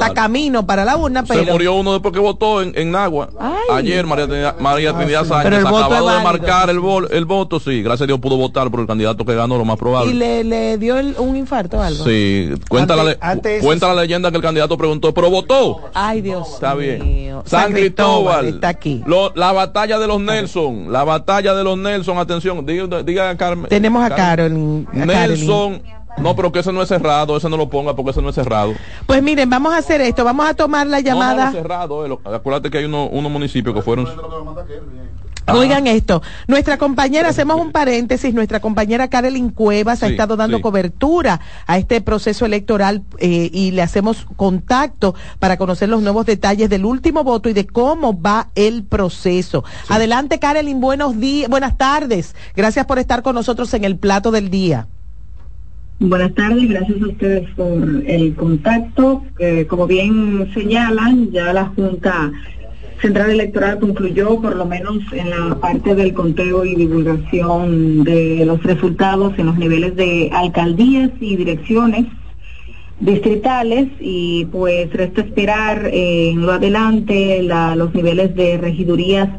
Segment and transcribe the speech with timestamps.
[0.00, 1.44] está camino para la urna, pero...
[1.44, 3.30] Se murió uno después que votó en, en Nagua.
[3.72, 6.80] Ayer María Trinidad, María Trinidad Sánchez acabó de marcar el,
[7.10, 9.78] el voto, sí, gracias a Dios pudo votar por el candidato que ganó, lo más
[9.78, 10.12] probable.
[10.12, 12.04] ¿Y le, le dio un infarto o algo?
[12.04, 13.16] Sí, cuenta, la,
[13.60, 15.82] cuenta la leyenda que el candidato preguntó, pero votó.
[15.94, 17.36] Ay, Dios Está bien.
[17.44, 19.02] San, Cristóbal, está aquí.
[19.34, 23.68] la batalla de los Nelson, la batalla de los Nelson, atención, diga, diga a Carmen.
[23.68, 24.86] Tenemos a Carol.
[24.92, 25.82] Nelson.
[26.18, 28.34] No, pero que ese no es cerrado, ese no lo ponga porque ese no es
[28.34, 28.74] cerrado.
[29.06, 31.46] Pues miren, vamos a hacer esto, vamos a tomar la llamada.
[31.46, 34.06] No, no, cerrado, eh, acuérdate que hay unos uno municipios que fueron...
[35.48, 41.40] Oigan esto, nuestra compañera, hacemos un paréntesis, nuestra compañera Karelin Cuevas ha estado dando cobertura
[41.68, 46.84] a este proceso electoral eh, y le hacemos contacto para conocer los nuevos detalles del
[46.84, 49.62] último voto y de cómo va el proceso.
[49.88, 52.34] Adelante Karelin, buenos días, buenas tardes.
[52.56, 54.88] Gracias por estar con nosotros en el plato del día.
[55.98, 59.24] Buenas tardes, gracias a ustedes por el contacto.
[59.66, 62.32] como bien señalan, ya la Junta
[63.00, 68.62] Central Electoral concluyó, por lo menos en la parte del conteo y divulgación de los
[68.62, 72.04] resultados en los niveles de alcaldías y direcciones
[73.00, 79.30] distritales y pues resta esperar eh, en lo adelante los niveles de regidurías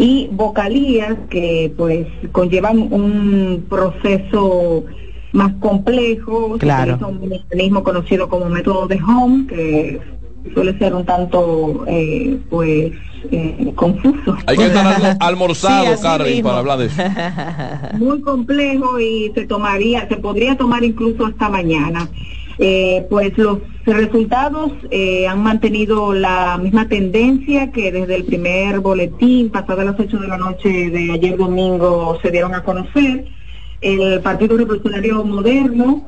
[0.00, 4.84] y vocalías que pues conllevan un proceso
[5.36, 6.98] más complejo, claro.
[7.06, 10.00] un mecanismo conocido como método de home, que
[10.54, 12.92] suele ser un tanto eh, pues
[13.30, 14.36] eh, confuso.
[14.46, 17.02] Hay que estar almorzado, Carly, para hablar de eso.
[17.98, 22.08] Muy complejo y se tomaría, se podría tomar incluso hasta mañana.
[22.58, 24.72] Eh, pues los resultados
[25.28, 30.28] han mantenido la misma tendencia que desde el primer boletín, pasado a las 8 de
[30.28, 33.26] la noche de ayer domingo, se dieron a conocer
[33.80, 36.04] el Partido Revolucionario Moderno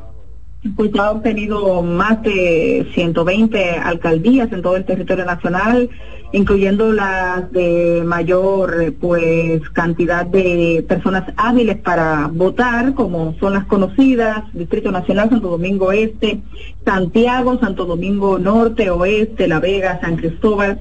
[0.77, 5.89] pues ha obtenido más de 120 alcaldías en todo el territorio nacional,
[6.33, 14.45] incluyendo las de mayor pues cantidad de personas hábiles para votar, como son las conocidas,
[14.52, 16.40] Distrito Nacional, Santo Domingo Este,
[16.85, 20.80] Santiago, Santo Domingo Norte, Oeste, La Vega, San Cristóbal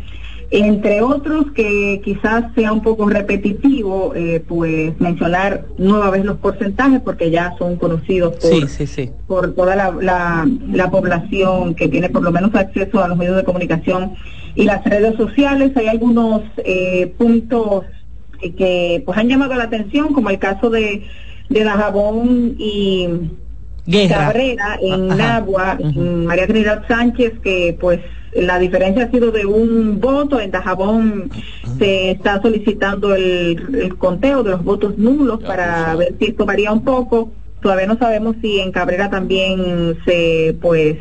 [0.50, 7.02] entre otros que quizás sea un poco repetitivo, eh, pues mencionar nueva vez los porcentajes
[7.02, 8.35] porque ya son conocidos
[9.28, 14.13] por, toda la, población que tiene por lo menos acceso a los medios de comunicación
[14.56, 15.75] y las redes sociales.
[15.75, 17.84] Hay algunos eh, puntos
[18.40, 21.03] que pues han llamado la atención, como el caso de,
[21.50, 23.09] de Dajabón y
[24.07, 28.00] Cabrera en Agua, María Trinidad Sánchez, que pues
[28.34, 30.40] la diferencia ha sido de un voto.
[30.40, 31.30] En Dajabón
[31.78, 36.84] se está solicitando el, conteo de los votos nulos para ver si esto varía un
[36.84, 37.32] poco.
[37.62, 40.98] Todavía no sabemos si en Cabrera también se, pues,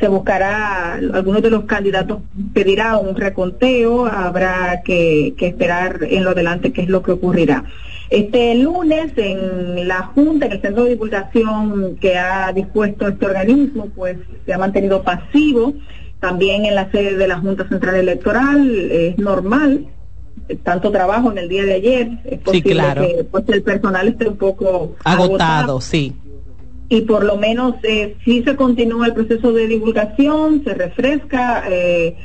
[0.00, 2.20] se buscará, algunos de los candidatos
[2.52, 7.64] pedirá un reconteo, habrá que, que esperar en lo adelante qué es lo que ocurrirá.
[8.10, 13.88] Este lunes en la Junta, en el Centro de Divulgación que ha dispuesto este organismo,
[13.94, 15.74] pues se ha mantenido pasivo
[16.24, 18.90] también en la sede de la Junta Central Electoral.
[18.90, 19.88] Es normal
[20.62, 24.36] tanto trabajo en el día de ayer es posible que pues el personal esté un
[24.36, 26.14] poco agotado, sí.
[26.88, 32.16] Y por lo menos eh, si se continúa el proceso de divulgación se refresca eh,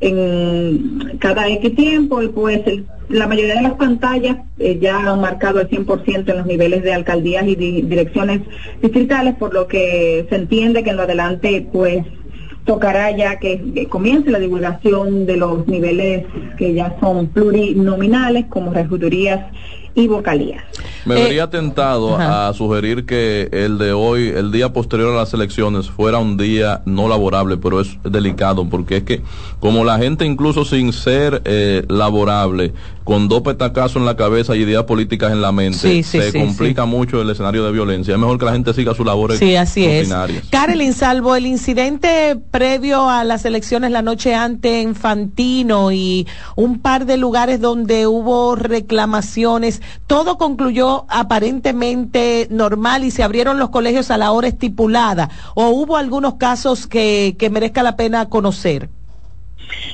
[0.00, 2.60] en cada X tiempo pues
[3.08, 6.92] la mayoría de las pantallas eh, ya han marcado el 100% en los niveles de
[6.92, 8.40] alcaldías y direcciones
[8.82, 12.04] distritales por lo que se entiende que en lo adelante pues
[12.66, 16.26] tocará ya que, comience la divulgación de los niveles
[16.58, 19.40] que ya son plurinominales como regidurías
[19.96, 20.62] y vocalías.
[21.06, 25.32] Me vería eh, tentado a sugerir que el de hoy, el día posterior a las
[25.32, 29.22] elecciones, fuera un día no laborable, pero es delicado porque es que
[29.58, 32.74] como la gente incluso sin ser eh, laborable,
[33.04, 37.22] con dos petacazos en la cabeza y ideas políticas en la mente, se complica mucho
[37.22, 38.14] el escenario de violencia.
[38.14, 40.12] Es mejor que la gente siga sus labores sí, así Es.
[40.50, 46.26] Carolyn, salvo el incidente previo a las elecciones la noche antes en Fantino y
[46.56, 53.70] un par de lugares donde hubo reclamaciones, todo concluyó aparentemente normal y se abrieron los
[53.70, 55.30] colegios a la hora estipulada.
[55.54, 58.88] ¿O hubo algunos casos que, que merezca la pena conocer?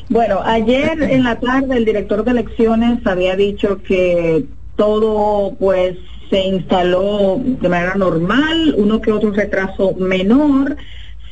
[0.08, 4.44] Bueno, ayer en la tarde el director de elecciones había dicho que
[4.76, 5.96] todo pues
[6.30, 10.76] se instaló de manera normal, uno que otro retraso menor.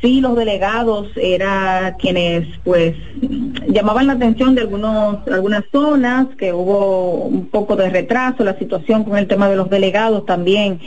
[0.01, 2.95] Sí los delegados eran quienes pues
[3.69, 9.05] llamaban la atención de algunos algunas zonas que hubo un poco de retraso la situación
[9.05, 10.81] con el tema de los delegados también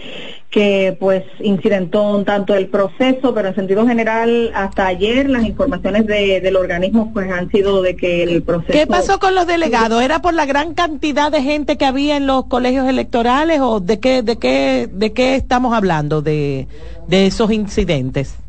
[0.50, 6.08] que pues incidentó un tanto el proceso pero en sentido general hasta ayer las informaciones
[6.08, 10.02] de, del organismo pues han sido de que el proceso ¿Qué pasó con los delegados?
[10.02, 14.00] ¿Era por la gran cantidad de gente que había en los colegios electorales o de
[14.00, 16.68] qué de qué de qué estamos hablando de
[17.08, 18.43] de esos incidentes?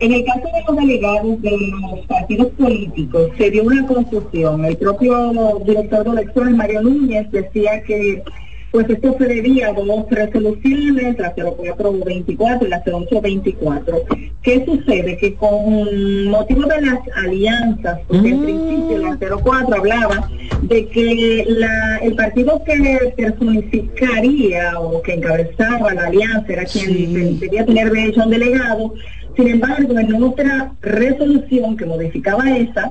[0.00, 4.64] En el caso de los delegados de los partidos políticos, se dio una confusión.
[4.64, 8.22] El propio director de elecciones, Mario Núñez, decía que
[8.70, 13.96] pues esto se debía a dos resoluciones, la 0424 y la 0824.
[14.42, 15.16] ¿Qué sucede?
[15.16, 18.44] Que con motivo de las alianzas, porque en mm.
[18.44, 20.30] principio la 04 hablaba
[20.62, 27.64] de que la, el partido que personificaría o que encabezaba la alianza era quien debía
[27.64, 28.94] tener derecho a un delegado,
[29.38, 32.90] sin embargo, en otra resolución que modificaba esa,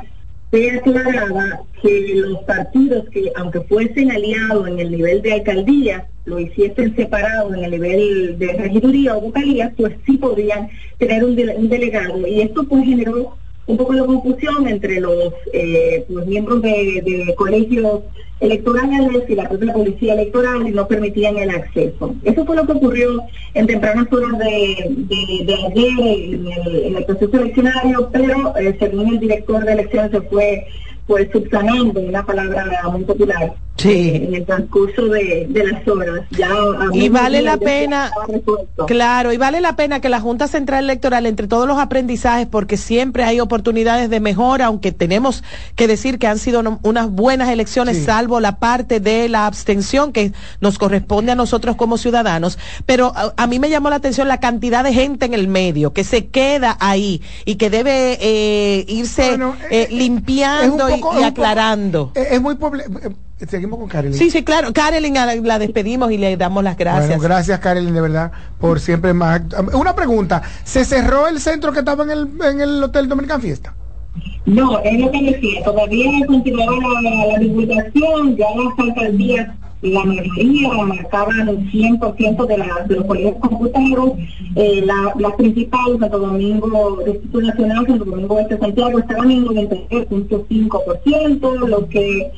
[0.50, 6.40] se aclaraba que los partidos que, aunque fuesen aliados en el nivel de alcaldía, lo
[6.40, 11.68] hiciesen separado en el nivel de regiduría o vocalía, pues sí podían tener un, un
[11.68, 12.26] delegado.
[12.26, 13.36] Y esto pues generó
[13.68, 18.02] un poco de confusión entre los eh, pues, miembros de, colegios
[18.40, 22.16] electorales y la propia policía electoral y no permitían el acceso.
[22.24, 23.24] Eso fue lo que ocurrió
[23.54, 26.46] en tempranas horas de, de, ayer
[26.86, 30.66] en el, proceso eleccionario, pero eh, según el director de elecciones se fue
[31.08, 34.12] pues subsanando, una palabra muy popular, sí.
[34.16, 36.22] en el transcurso de, las horas.
[36.32, 36.50] Ya
[36.94, 38.12] y vale la pena,
[38.88, 42.78] claro, y vale la pena que la Junta Central Electoral, entre todos los aprendizajes, porque
[42.78, 45.44] siempre hay oportunidades de mejora, aunque tenemos
[45.76, 50.34] que decir que han sido unas buenas elecciones, salvo la parte de la abstención que
[50.62, 54.84] nos corresponde a nosotros como ciudadanos, pero a, mí me llamó la atención la cantidad
[54.84, 59.40] de gente en el medio que se queda ahí y que debe eh, irse eh,
[59.70, 62.12] eh, limpiando y, aclarando.
[62.16, 62.56] es muy
[63.46, 64.18] Seguimos con Karelin.
[64.18, 64.74] Sí, sí, claro.
[64.74, 67.08] Karelin la despedimos y le damos las gracias.
[67.08, 69.42] Bueno, gracias, Karelin, de verdad, por siempre más.
[69.74, 73.76] Una pregunta: ¿se cerró el centro que estaba en el, en el Hotel Dominican Fiesta?
[74.46, 75.64] No, es lo que decía.
[75.64, 79.50] Todavía continuaba la, la divulgación, ya las alcaldías
[79.82, 84.14] la mayoría marcaban el 100% de, la, de los colegios computados,
[84.56, 91.68] eh, la, las principales, Santo Domingo, Instituto Nacional, Santo Domingo Este Santiago, estaban en 93.5%,
[91.68, 92.32] lo que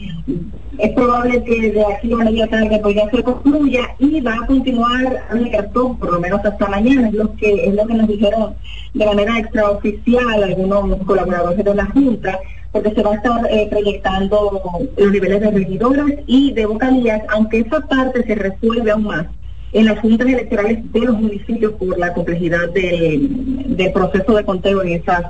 [0.78, 4.46] es probable que de aquí a media tarde pues ya se concluya y va a
[4.46, 8.56] continuar abierto por lo menos hasta mañana, es lo que es lo que nos dijeron
[8.94, 12.40] de manera extraoficial algunos colaboradores de la Junta
[12.72, 17.60] porque se va a estar eh, proyectando los niveles de regidores y de vocalías, aunque
[17.60, 19.28] esa parte se resuelve aún más
[19.72, 24.90] en las juntas electorales de los municipios por la complejidad del proceso de conteo en
[24.94, 25.26] esas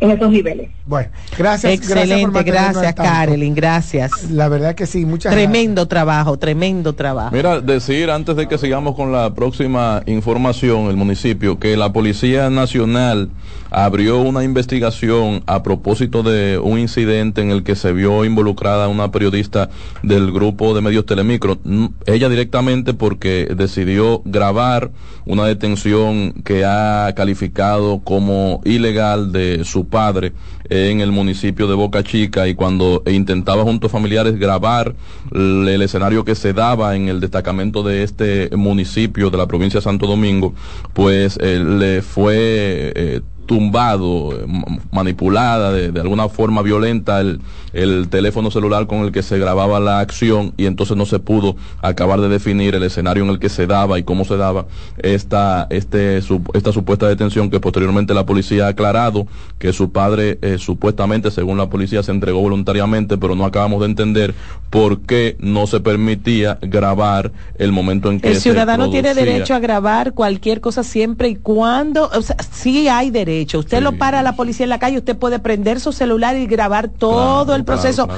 [0.00, 0.70] en esos niveles.
[0.86, 1.72] Bueno, gracias.
[1.72, 4.30] Excelente, gracias, gracias gracias.
[4.30, 7.34] La verdad que sí, muchas Tremendo trabajo, tremendo trabajo.
[7.34, 12.48] Mira, decir antes de que sigamos con la próxima información, el municipio, que la Policía
[12.48, 13.30] Nacional
[13.70, 19.10] abrió una investigación a propósito de un incidente en el que se vio involucrada una
[19.10, 19.70] periodista
[20.02, 21.58] del grupo de medios Telemicro.
[22.06, 24.90] Ella directamente porque decidió grabar
[25.26, 30.32] una detención que ha calificado como ilegal de su padre
[30.70, 34.94] en el municipio de Boca Chica y cuando intentaba junto a familiares grabar
[35.32, 39.84] el escenario que se daba en el destacamento de este municipio de la provincia de
[39.84, 40.54] Santo Domingo,
[40.92, 44.46] pues eh, le fue eh, tumbado, eh,
[44.92, 47.40] manipulada de, de, alguna forma violenta el,
[47.82, 51.56] el teléfono celular con el que se grababa la acción y entonces no se pudo
[51.80, 54.66] acabar de definir el escenario en el que se daba y cómo se daba
[54.98, 59.26] esta, este, esta supuesta detención que posteriormente la policía ha aclarado
[59.58, 63.86] que su padre eh, supuestamente, según la policía, se entregó voluntariamente, pero no acabamos de
[63.86, 64.34] entender
[64.70, 69.60] por qué no se permitía grabar el momento en que el ciudadano tiene derecho a
[69.60, 73.60] grabar cualquier cosa siempre y cuando, o sea, sí hay derecho.
[73.60, 76.46] Usted lo para a la policía en la calle, usted puede prender su celular y
[76.46, 78.08] grabar todo el proceso.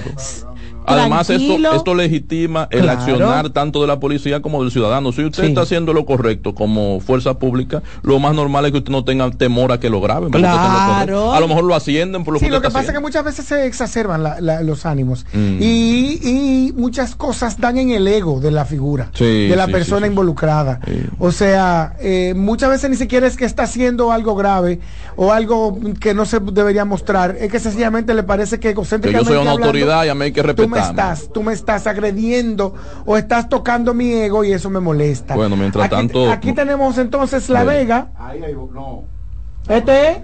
[0.91, 5.13] Además, esto, esto legitima el accionar tanto de la policía como del ciudadano.
[5.13, 8.93] Si usted está haciendo lo correcto como fuerza pública, lo más normal es que usted
[8.93, 10.31] no tenga temor a que lo graben.
[10.31, 11.33] Claro.
[11.33, 13.45] A lo mejor lo ascienden por lo sí, lo que pasa es que muchas veces
[13.47, 14.23] se exacerban
[14.67, 15.59] los ánimos mm.
[15.61, 20.81] y, muchas cosas dañan el ego de la figura, de la persona involucrada.
[21.19, 24.81] O sea, eh, muchas veces ni siquiera es que está haciendo algo grave
[25.17, 29.29] o algo que no se debería mostrar, es que sencillamente le parece que egocéntricamente.
[29.29, 31.87] Que yo soy una autoridad y a mí hay que respetar estás, tú me estás
[31.87, 32.75] agrediendo
[33.07, 35.35] o estás tocando mi ego y eso me molesta.
[35.35, 36.31] Bueno, mientras tanto.
[36.31, 38.09] Aquí tenemos entonces La Vega.
[39.69, 40.19] Este es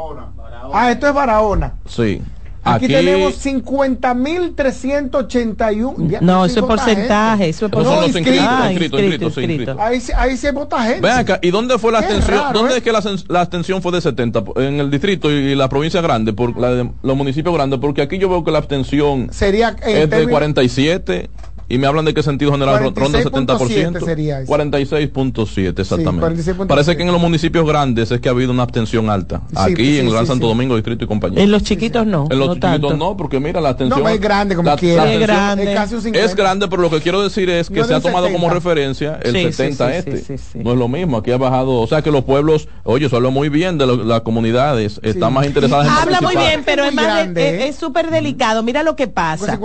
[0.72, 1.74] Ah, esto es Barahona.
[1.86, 2.22] Sí.
[2.62, 6.20] Aquí, tenemos 50.381.
[6.20, 7.48] No, eso es porcentaje.
[7.48, 8.18] Eso es porcentaje.
[8.18, 11.00] inscritos, inscritos, inscritos, Ahí, ahí se vota gente.
[11.00, 12.52] Ven acá, ¿y dónde fue la abstención?
[12.52, 12.78] ¿Dónde ¿eh?
[12.78, 14.44] es que la, la, abstención fue de 70?
[14.56, 18.18] En el distrito y, la provincia grande, por la de, los municipios grandes, porque aquí
[18.18, 21.30] yo veo que la abstención Sería es de 47
[21.70, 24.44] y me hablan de qué sentido general ronda 70%.
[24.44, 26.54] 46.7 exactamente.
[26.66, 29.42] Parece que en los municipios grandes es que ha habido una abstención alta.
[29.54, 31.42] Aquí en el Gran Santo Domingo, Distrito y compañía.
[31.42, 32.26] En los chiquitos no.
[32.28, 34.02] En los chiquitos no, porque mira, la abstención.
[34.02, 35.12] No, es grande como quiera.
[35.12, 35.76] Es grande.
[36.14, 39.32] Es, grande, pero lo que quiero decir es que se ha tomado como referencia el
[39.32, 40.38] 70 este.
[40.56, 43.30] No es lo mismo, aquí ha bajado, o sea que los pueblos, oye, eso habla
[43.30, 47.28] muy bien de las comunidades, están más interesadas en Habla muy bien, pero es más
[47.36, 48.64] es súper delicado.
[48.64, 49.58] Mira lo que pasa.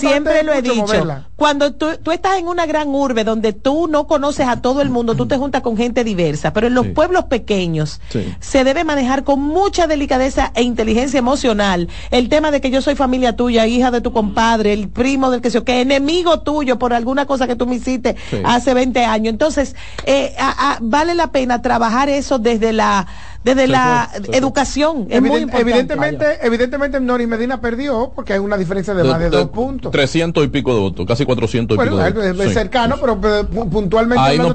[0.00, 0.86] Siempre lo he dicho
[1.50, 4.88] cuando tú, tú, estás en una gran urbe donde tú no conoces a todo el
[4.88, 8.00] mundo, tú te juntas con gente diversa, pero en los pueblos pequeños
[8.38, 12.94] se debe manejar con mucha delicadeza e inteligencia emocional el tema de que yo soy
[12.94, 16.92] familia tuya, hija de tu compadre, el primo del que sea, que enemigo tuyo por
[16.94, 18.14] alguna cosa que tú me hiciste
[18.44, 19.32] hace 20 años.
[19.32, 19.74] Entonces,
[20.06, 20.36] eh,
[20.80, 23.08] vale la pena trabajar eso desde la
[23.44, 25.06] desde la educación.
[25.08, 25.60] Es muy importante.
[25.70, 29.90] Evidentemente, evidentemente Nori Medina perdió porque hay una diferencia de, más de, dos puntos.
[29.92, 32.40] 300 y pico de votos, casi 400 y pico de votos.
[32.40, 33.18] Es cercano, pero,
[33.70, 34.54] puntualmente Ahí no,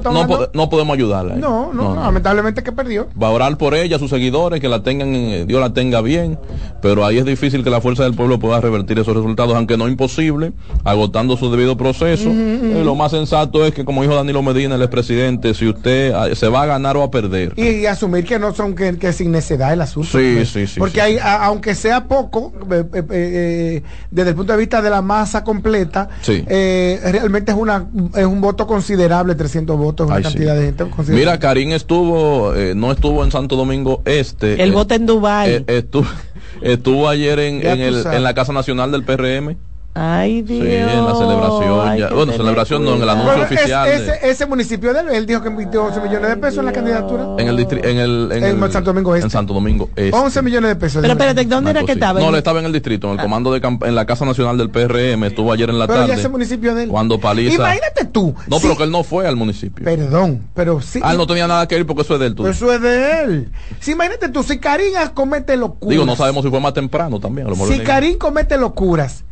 [0.52, 1.34] no, podemos ayudarla.
[1.34, 3.08] No, no, lamentablemente que perdió.
[3.20, 6.38] Va a orar por ella, sus seguidores, que la tengan, eh, Dios la tenga bien,
[6.80, 9.88] pero ahí es difícil que la fuerza del pueblo pueda revertir esos resultados, aunque no
[9.88, 10.52] imposible,
[10.84, 12.30] agotando su debido proceso.
[12.30, 16.28] Eh, lo más sensato es que, como dijo Danilo Medina, el expresidente, si usted ah,
[16.34, 17.52] se va a ganar o a perder.
[17.56, 20.18] y asumir que no son que, que sin necesidad el asunto.
[20.18, 20.78] Sí, sí, sí.
[20.78, 25.02] Porque Hay, aunque sea poco, eh, eh, eh, desde el punto de vista de la
[25.02, 30.84] masa completa, realmente es una es un voto considerable, 300 votos, una cantidad de gente
[31.08, 34.62] Mira, Karim estuvo, no estuvo en Santo Domingo Este.
[34.62, 35.64] El voto en Dubái.
[35.66, 36.06] estuvo,
[36.62, 39.56] estuvo ayer en, en, el, en la Casa Nacional del PRM
[39.98, 40.66] Ay, Dios.
[40.66, 42.14] Sí, en la celebración.
[42.14, 43.88] bueno, celebración no, en el anuncio oficial.
[44.22, 47.26] ese, municipio de él, él dijo que invirtió 11 millones de pesos en la candidatura.
[47.38, 49.26] En el distrito, en el, en, Santo Domingo Este.
[49.26, 50.14] En Santo Domingo Este.
[50.14, 51.00] 11 millones de pesos.
[51.00, 52.20] Pero espérate, ¿dónde era que estaba?
[52.20, 53.22] No, le estaba en el distrito, en el ah.
[53.22, 56.14] comando de en la Casa Nacional del PRM, estuvo ayer en la pero tarde.
[56.14, 56.88] ese municipio de él.
[56.90, 57.54] Cuando Paliza.
[57.54, 58.34] Imagínate tú.
[58.48, 59.84] No, pero que él no fue al municipio.
[59.84, 61.00] Perdón, pero sí.
[61.02, 62.34] Ah, él no tenía nada que ir porque eso es de él.
[62.34, 62.46] Tú.
[62.46, 63.52] Eso es de él.
[63.80, 65.90] Si imagínate tú, si Karim comete locuras.
[65.90, 67.48] Digo, no sabemos si fue más temprano también.
[67.66, 69.24] si Karim comete locuras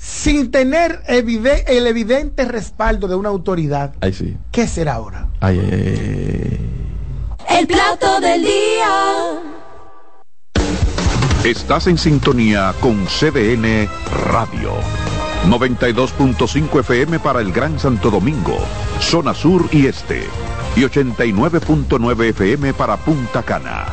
[0.00, 4.36] sin tener el evidente respaldo de una autoridad, sí.
[4.50, 5.28] ¿qué será ahora?
[5.42, 6.58] el
[7.66, 9.42] plato del día.
[11.44, 13.88] Estás en sintonía con CDN
[14.30, 14.72] Radio.
[15.48, 18.56] 92.5 FM para el Gran Santo Domingo,
[19.00, 20.24] zona sur y este.
[20.76, 23.86] Y 89.9 FM para Punta Cana.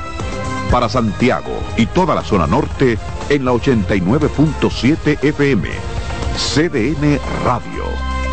[0.71, 2.97] Para Santiago y toda la zona norte
[3.29, 5.96] en la 89.7 FM
[6.37, 7.83] CDN Radio.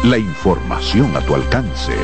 [0.02, 1.94] La información a tu alcance.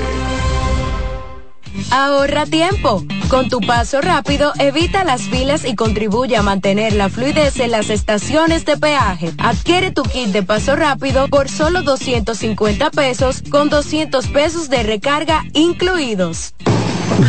[1.91, 3.05] Ahorra tiempo.
[3.29, 7.91] Con tu paso rápido, evita las filas y contribuye a mantener la fluidez en las
[7.91, 9.33] estaciones de peaje.
[9.37, 15.45] Adquiere tu kit de paso rápido por solo 250 pesos con 200 pesos de recarga
[15.53, 16.55] incluidos.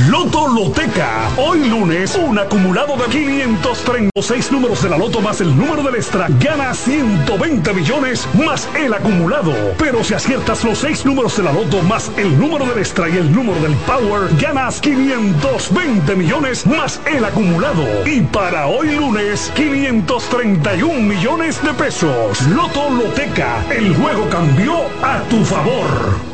[0.09, 1.29] Loto Loteca.
[1.35, 6.27] Hoy lunes, un acumulado de 536 números de la Loto más el número del extra
[6.39, 9.53] gana 120 millones más el acumulado.
[9.77, 13.17] Pero si aciertas los 6 números de la Loto más el número del extra y
[13.17, 17.83] el número del Power, ganas 520 millones más el acumulado.
[18.05, 22.41] Y para hoy lunes, 531 millones de pesos.
[22.47, 23.65] Loto Loteca.
[23.69, 26.31] El juego cambió a tu favor.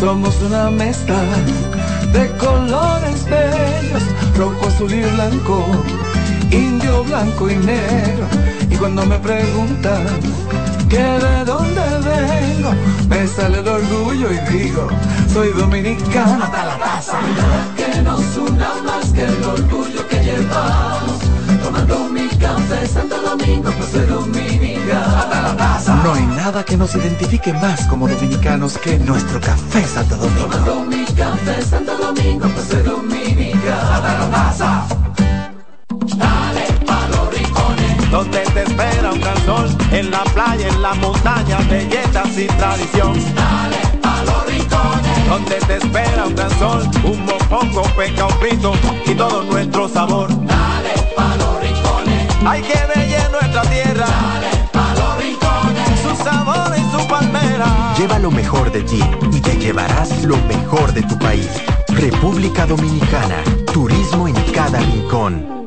[0.00, 1.18] Somos una mezcla
[2.12, 4.02] de colores bellos,
[4.36, 5.66] rojo, azul y blanco,
[6.52, 8.26] indio, blanco y negro.
[8.70, 10.06] Y cuando me preguntan
[10.88, 12.70] que de dónde vengo,
[13.08, 14.86] me sale el orgullo y digo,
[15.32, 17.18] soy dominicano hasta la taza.
[17.76, 21.17] Que nos una más que el orgullo que llevamos,
[21.86, 25.94] tomando mi café Santo Domingo, hasta la taza.
[26.02, 30.48] No hay nada que nos identifique más como dominicanos que nuestro café Santo Domingo.
[30.48, 34.86] Tomando mi café Santo Domingo, pues dominicano hasta la taza.
[36.16, 40.94] Dale pa' los rincones, donde te espera un gran sol, en la playa, en la
[40.94, 43.14] montaña, belletas y tradición.
[43.34, 48.72] Dale pa' los rincones, donde te espera un gran sol, un mopongo, peca, un frito
[49.06, 50.28] y todo nuestro sabor.
[50.46, 50.67] Dale
[52.46, 54.06] hay que ver nuestra tierra.
[54.06, 57.94] Dale pa' los rincones, su sabor y su palmera.
[57.98, 59.00] Lleva lo mejor de ti
[59.32, 61.48] y te llevarás lo mejor de tu país.
[61.88, 65.57] República Dominicana, turismo en cada rincón.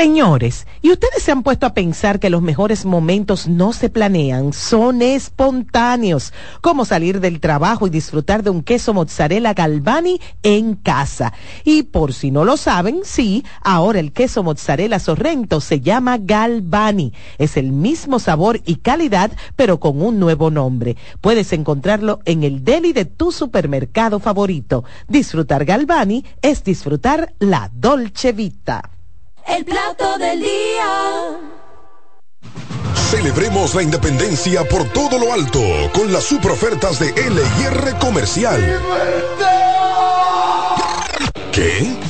[0.00, 4.54] Señores, ¿y ustedes se han puesto a pensar que los mejores momentos no se planean,
[4.54, 6.32] son espontáneos?
[6.62, 11.34] Como salir del trabajo y disfrutar de un queso mozzarella Galvani en casa.
[11.64, 17.12] Y por si no lo saben, sí, ahora el queso mozzarella Sorrento se llama Galvani.
[17.36, 20.96] Es el mismo sabor y calidad, pero con un nuevo nombre.
[21.20, 24.82] Puedes encontrarlo en el deli de tu supermercado favorito.
[25.08, 28.92] Disfrutar Galvani es disfrutar la Dolce Vita.
[29.46, 31.38] El plato del día.
[33.10, 35.60] Celebremos la independencia por todo lo alto
[35.92, 38.80] con las super ofertas de LIR Comercial.
[41.52, 42.09] ¿Qué?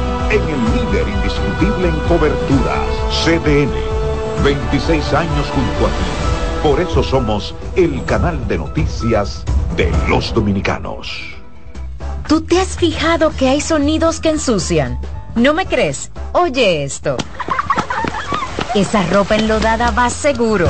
[0.31, 2.87] en el líder indiscutible en coberturas,
[3.25, 3.73] CDN.
[4.43, 6.63] 26 años junto a ti.
[6.63, 9.43] Por eso somos el canal de noticias
[9.75, 11.35] de los dominicanos.
[12.27, 14.99] ¿Tú te has fijado que hay sonidos que ensucian?
[15.35, 16.11] ¿No me crees?
[16.31, 17.17] Oye esto.
[18.73, 20.69] Esa ropa enlodada va seguro.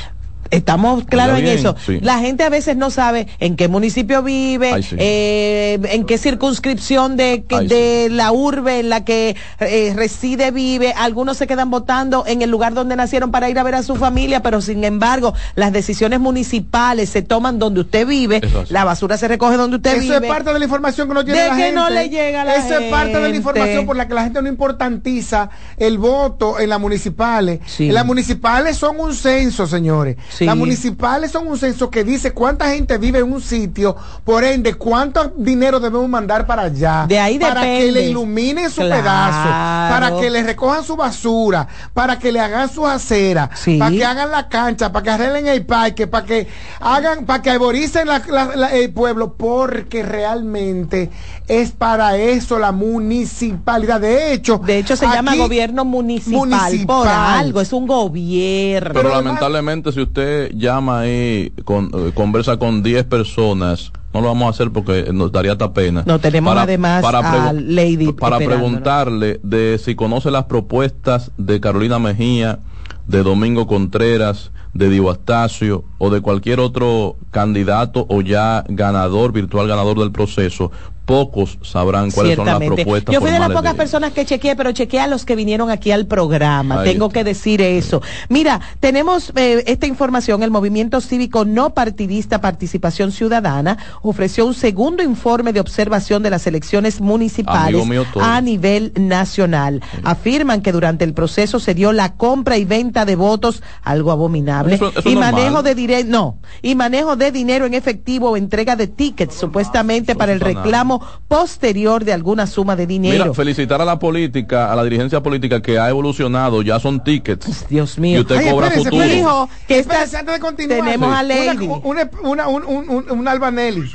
[0.57, 1.77] Estamos claros en eso.
[1.85, 1.99] Sí.
[2.01, 4.97] La gente a veces no sabe en qué municipio vive, Ay, sí.
[4.99, 8.15] eh, en qué circunscripción de, que, Ay, de sí.
[8.15, 10.93] la urbe en la que eh, reside vive.
[10.97, 13.97] Algunos se quedan votando en el lugar donde nacieron para ir a ver a su
[13.97, 19.29] familia, pero sin embargo las decisiones municipales se toman donde usted vive, la basura se
[19.29, 20.15] recoge donde usted eso vive.
[20.17, 21.77] Eso es parte de la información que no tiene de la que gente.
[21.81, 22.85] no le llega a la Eso gente.
[22.87, 26.69] es parte de la información por la que la gente no importantiza el voto en
[26.69, 27.61] las municipales.
[27.67, 27.91] Sí.
[27.91, 30.17] Las municipales son un censo, señores.
[30.31, 30.44] Sí.
[30.45, 34.75] Las municipales son un censo que dice cuánta gente vive en un sitio, por ende,
[34.75, 37.07] cuánto dinero debemos mandar para allá.
[37.09, 37.87] De ahí para depende.
[37.87, 39.03] que le iluminen su claro.
[39.03, 39.49] pedazo,
[39.91, 43.79] para que le recojan su basura, para que le hagan sus aceras, sí.
[43.79, 46.49] para que hagan la cancha, para que arreglen el parque, para que
[46.81, 51.11] hagan, para que arboricen la, la, la, el pueblo, porque realmente
[51.49, 54.01] es para eso la municipalidad.
[54.01, 58.91] De hecho, de hecho se aquí, llama gobierno municipal, municipal, por algo, es un gobierno.
[58.93, 60.24] Pero, Pero lamentablemente si usted
[60.55, 65.33] llama ahí, con, eh, conversa con 10 personas, no lo vamos a hacer porque nos
[65.33, 66.03] daría esta pena.
[66.07, 71.61] No tenemos para, además para a Lady para preguntarle de si conoce las propuestas de
[71.61, 72.61] Carolina Mejía,
[73.07, 79.69] de Domingo Contreras, de Diego Astacio o de cualquier otro candidato o ya ganador, virtual
[79.69, 80.71] ganador del proceso,
[81.05, 83.13] pocos sabrán cuáles son las propuestas.
[83.13, 85.71] Yo fui de las pocas de personas que chequeé, pero chequeé a los que vinieron
[85.71, 86.81] aquí al programa.
[86.81, 87.21] Ahí Tengo está.
[87.21, 88.03] que decir eso.
[88.29, 90.43] Mira, tenemos eh, esta información.
[90.43, 96.47] El Movimiento Cívico No Partidista Participación Ciudadana ofreció un segundo informe de observación de las
[96.47, 99.83] elecciones municipales mío, a nivel nacional.
[99.93, 100.01] Sí.
[100.05, 104.77] Afirman que durante el proceso se dio la compra y venta de votos, algo abominable,
[104.77, 105.35] eso, eso y normal.
[105.35, 110.15] manejo de dinero, no, y manejo de dinero en efectivo o entrega de tickets, supuestamente
[110.15, 110.94] para el reclamo
[111.29, 113.25] posterior de alguna suma de dinero.
[113.25, 117.67] Mira, felicitar a la política, a la dirigencia política que ha evolucionado, ya son tickets.
[117.69, 118.19] Dios mío.
[118.19, 119.09] Y usted Ay, cobra espérese, futuro.
[119.09, 120.79] Dijo que esta- Espérese, antes de continuar.
[120.81, 121.67] tenemos a Lady.
[121.67, 123.91] Una, una, una, un, un, un, un Albanelli.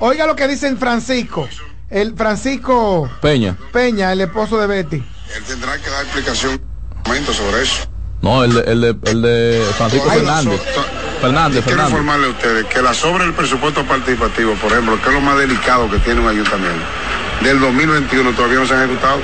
[0.00, 1.48] Oiga lo que dicen Francisco.
[1.90, 3.56] El Francisco Peña.
[3.72, 4.96] Peña, el esposo de Betty.
[4.96, 6.60] Él tendrá que dar explicación
[7.32, 7.88] sobre eso.
[8.22, 10.60] No, el de, el de, el de Francisco Ay, Fernández.
[10.74, 10.86] so- so-
[11.20, 11.90] Fernández, Quiero Fernández.
[11.92, 15.38] informarle a ustedes que la sobre el presupuesto participativo, por ejemplo, que es lo más
[15.38, 16.84] delicado que tiene un ayuntamiento,
[17.42, 19.18] del 2021 todavía no se han ejecutado.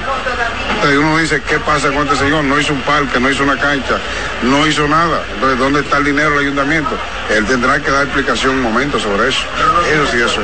[0.87, 2.45] Entonces uno dice, ¿qué pasa con este señor?
[2.45, 3.99] No hizo un parque, no hizo una cancha,
[4.45, 5.21] no hizo nada.
[5.35, 6.97] Entonces, ¿dónde está el dinero del ayuntamiento?
[7.31, 9.41] él tendrá que dar explicación un momento sobre eso.
[9.93, 10.41] Eso sí, eso.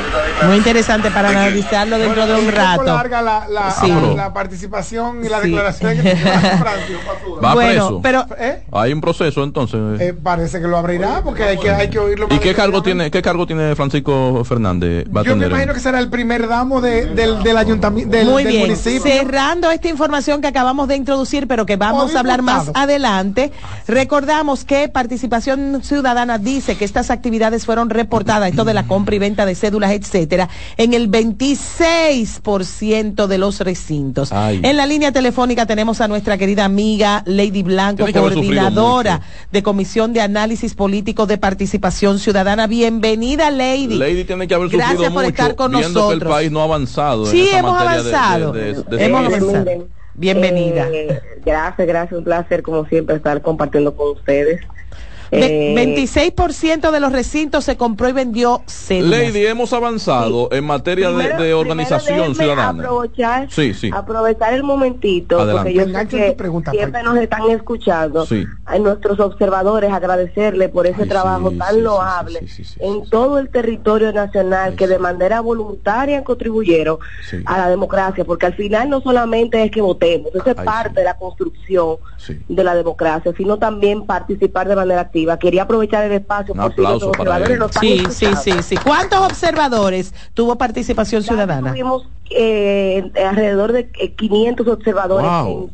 [0.47, 2.83] Muy interesante para analizarlo dentro de un rato.
[2.83, 5.97] larga la, la, participación y la declaración
[7.43, 7.99] Va bueno, preso.
[8.01, 8.63] pero ¿eh?
[8.71, 9.79] hay un proceso entonces.
[9.99, 12.27] Eh, parece que lo abrirá porque hay que, hay que oírlo.
[12.29, 15.05] ¿Y qué cargo tiene qué cargo tiene Francisco Fernández?
[15.23, 18.75] Yo me imagino que será el primer damo del, del ayuntamiento del, Muy bien.
[18.75, 23.51] Cerrando esta información que acabamos de introducir, pero que vamos a hablar más adelante,
[23.87, 29.19] recordamos que Participación Ciudadana dice que estas actividades fueron reportadas, esto de la compra y
[29.19, 34.31] venta de cédulas, etcétera, en el 26% de los recintos.
[34.31, 40.21] En la línea telefónica tenemos a nuestra querida amiga Lady Blanco, coordinadora de Comisión de
[40.21, 42.67] Análisis Político de Participación Ciudadana.
[42.67, 43.97] Bienvenida, Lady.
[43.97, 46.07] Lady tiene que haber Gracias por estar con nosotros.
[46.07, 47.25] que el país no ha avanzado.
[47.25, 48.55] Sí, hemos avanzado.
[48.55, 49.87] hemos avanzado.
[50.15, 50.87] Bienvenida.
[50.91, 52.17] Eh, gracias, gracias.
[52.17, 54.61] Un placer, como siempre, estar compartiendo con ustedes.
[55.31, 59.19] 26% eh, de los recintos se compró y vendió cédulas.
[59.19, 62.83] Lady, hemos avanzado en materia de, organización ciudadana.
[62.83, 63.89] Aprovechar, sí, sí.
[63.93, 66.35] aprovechar el momentito, porque yo sé que
[66.71, 68.25] siempre nos están escuchando.
[68.65, 72.39] A nuestros observadores agradecerle por ese trabajo tan loable
[72.79, 76.97] en todo el territorio nacional que de manera voluntaria contribuyeron
[77.45, 81.05] a la democracia, porque al final no solamente es que votemos, eso es parte de
[81.05, 81.97] la construcción
[82.47, 86.53] de la democracia, sino también participar de manera activa Quería aprovechar el espacio.
[86.53, 87.11] por aplauso
[87.79, 88.77] Sí, sí, sí, sí.
[88.77, 91.69] ¿Cuántos observadores tuvo participación ciudadana?
[91.69, 95.29] Tuvimos eh, alrededor de 500 eh, observadores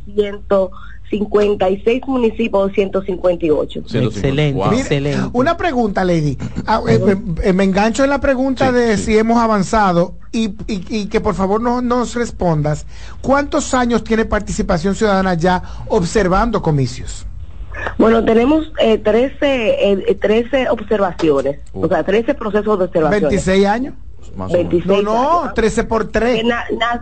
[0.10, 3.80] en 156 municipios, 158.
[3.80, 5.30] Excelente, excelente.
[5.34, 6.38] Una pregunta, Lady.
[6.66, 11.34] Ah, eh, me engancho en la pregunta de si hemos avanzado y, y, que por
[11.36, 12.86] favor no, nos respondas.
[13.22, 17.26] ¿Cuántos años tiene participación ciudadana ya observando comicios?
[17.98, 23.30] Bueno, tenemos eh, 13, eh, 13 observaciones, o sea, 13 procesos de observación.
[23.30, 23.94] 26 años.
[24.36, 26.44] Más 26 no, no, 13 por 3.
[26.44, 26.46] Eh,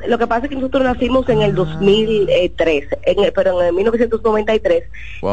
[0.07, 2.97] lo que pasa es que nosotros nacimos en el 2013, ah.
[3.03, 4.83] en el, pero en el 1993,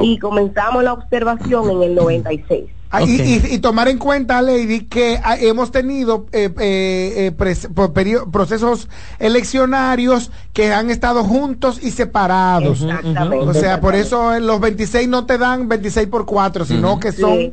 [0.02, 2.64] y comenzamos la observación en el 96.
[2.94, 10.30] Ah, y, tomar en cuenta, Lady, que ah, hemos tenido eh, eh, eh procesos eleccionarios
[10.52, 12.82] que han estado juntos y separados.
[12.82, 17.52] O sea, por eso los 26 no te dan 26 por 4, sino que son,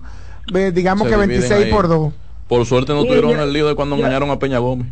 [0.74, 2.14] digamos que 26 por 2.
[2.52, 4.86] Por suerte no tuvieron el lío de cuando engañaron a Peña Gómez.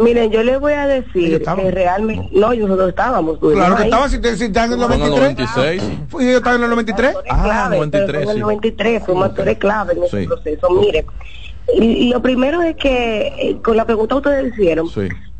[0.00, 2.28] Miren, yo les voy a decir que realmente...
[2.30, 3.40] No, nosotros estábamos.
[3.40, 5.82] Claro que estaba, si, si en el 93.
[6.06, 7.16] ¿Fui yo estaba en el 93?
[7.28, 10.70] Ah, 93, En el 93, fuimos actores clave en ese proceso.
[10.70, 11.04] Miren,
[11.74, 14.88] y, lo primero es que, eh, con la pregunta que ustedes hicieron,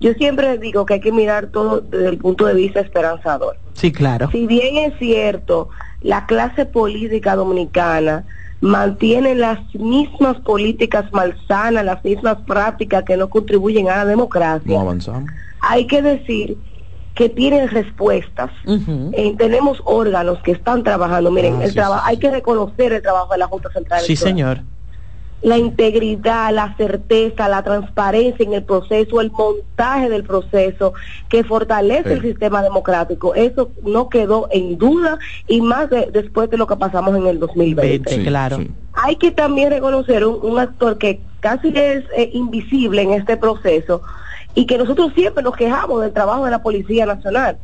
[0.00, 3.56] yo siempre digo que hay que mirar todo desde el punto de vista esperanzador.
[3.74, 4.28] Sí, claro.
[4.33, 5.68] Si bien es cierto,
[6.02, 8.24] la clase política dominicana
[8.60, 14.72] mantienen las mismas políticas malsanas, las mismas prácticas que no contribuyen a la democracia.
[14.74, 15.30] No avanzamos.
[15.60, 16.58] Hay que decir
[17.14, 18.50] que tienen respuestas.
[19.12, 21.30] Eh, tenemos órganos que están trabajando.
[21.30, 24.02] Miren, ah, el trabajo, hay que reconocer el trabajo de la Junta Central.
[24.02, 24.60] Sí, señor
[25.42, 30.92] la integridad, la certeza, la transparencia en el proceso, el montaje del proceso
[31.29, 33.35] que fortalece el sistema democrático.
[33.35, 38.22] Eso no quedó en duda y más después de lo que pasamos en el 2020.
[38.24, 38.59] claro.
[38.92, 44.03] Hay que también reconocer un, actor que casi es eh, invisible en este proceso,
[44.54, 47.58] y que nosotros siempre nos quejamos del trabajo de la Policía Nacional.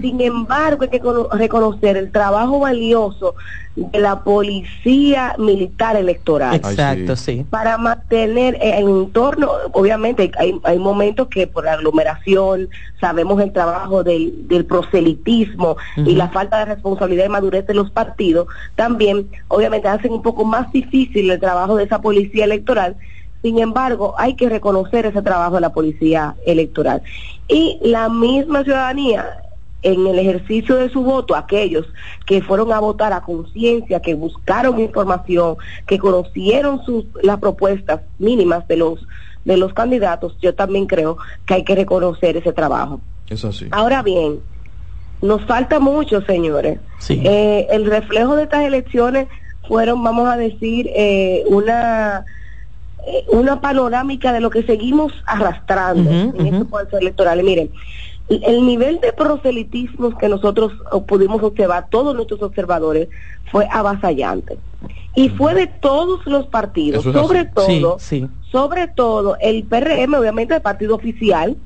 [0.00, 3.34] Sin embargo, hay que reconocer el trabajo valioso
[3.76, 6.54] de la Policía Militar Electoral.
[6.54, 7.44] Exacto, sí.
[7.50, 14.02] Para mantener el entorno, obviamente hay, hay momentos que por la aglomeración, sabemos el trabajo
[14.02, 19.88] del, del proselitismo y la falta de responsabilidad y madurez de los partidos, también obviamente
[19.88, 22.96] hacen un poco más difícil el trabajo de esa Policía Electoral
[23.42, 27.02] sin embargo, hay que reconocer ese trabajo de la policía electoral.
[27.46, 29.42] Y la misma ciudadanía,
[29.82, 31.86] en el ejercicio de su voto, aquellos
[32.26, 38.66] que fueron a votar a conciencia, que buscaron información, que conocieron sus, las propuestas mínimas
[38.66, 39.06] de los,
[39.44, 43.00] de los candidatos, yo también creo que hay que reconocer ese trabajo.
[43.28, 43.68] Eso sí.
[43.70, 44.40] Ahora bien,
[45.22, 46.80] nos falta mucho, señores.
[47.08, 49.28] Eh, el reflejo de estas elecciones
[49.66, 52.24] fueron, vamos a decir, eh, una
[53.06, 57.44] eh, una panorámica de lo que seguimos arrastrando en estos procesos electorales.
[57.44, 57.70] Miren,
[58.28, 60.72] el nivel de proselitismo que nosotros
[61.06, 63.08] pudimos observar, todos nuestros observadores,
[63.50, 64.58] fue avasallante.
[65.14, 67.98] Y fue de todos los partidos, sobre todo,
[68.52, 71.56] sobre todo el PRM, obviamente el partido oficial,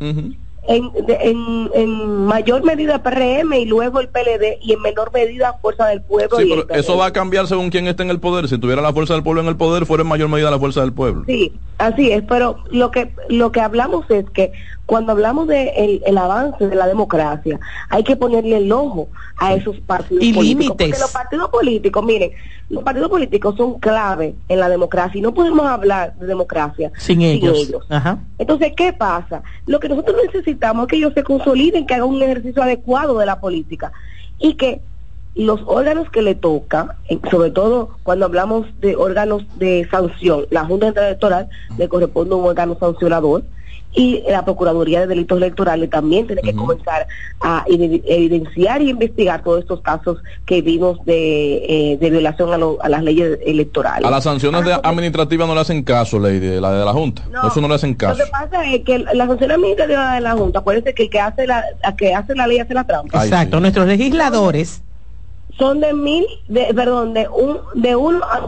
[0.68, 5.86] en, en, en, mayor medida PRM y luego el PLD y en menor medida Fuerza
[5.88, 6.38] del Pueblo.
[6.38, 8.48] Sí, pero eso va a cambiar según quién esté en el poder.
[8.48, 10.82] Si tuviera la Fuerza del Pueblo en el poder, fuera en mayor medida la Fuerza
[10.82, 11.24] del Pueblo.
[11.26, 14.52] Sí, así es, pero lo que, lo que hablamos es que
[14.86, 19.54] cuando hablamos de el, el avance de la democracia, hay que ponerle el ojo a
[19.54, 20.44] esos partidos y políticos.
[20.44, 20.88] límites.
[20.88, 22.30] Porque los partidos políticos, miren,
[22.68, 27.22] los partidos políticos son clave en la democracia y no podemos hablar de democracia sin
[27.22, 27.70] ellos.
[27.88, 28.18] Ajá.
[28.38, 29.42] Entonces, ¿qué pasa?
[29.66, 33.26] Lo que nosotros necesitamos es que ellos se consoliden, que hagan un ejercicio adecuado de
[33.26, 33.92] la política
[34.38, 34.80] y que
[35.34, 36.96] los órganos que le toca,
[37.30, 42.76] sobre todo cuando hablamos de órganos de sanción, la Junta Electoral le corresponde un órgano
[42.78, 43.42] sancionador
[43.94, 47.06] y la Procuraduría de Delitos Electorales también tiene que comenzar
[47.40, 52.78] a evidenciar y investigar todos estos casos que vimos de, eh, de violación a, lo,
[52.82, 54.06] a, las leyes electorales.
[54.06, 57.22] A las sanciones de administrativas no le hacen caso, Lady, la de la Junta.
[57.30, 58.18] No, eso no le hacen caso.
[58.18, 61.20] Lo que pasa es que la sanción administrativa de la Junta, acuérdense que el que
[61.20, 61.64] hace la,
[61.96, 63.22] que hace la ley hace la trampa.
[63.24, 64.82] Exacto, nuestros legisladores
[65.58, 68.40] son de mil, de, perdón, de un de uno a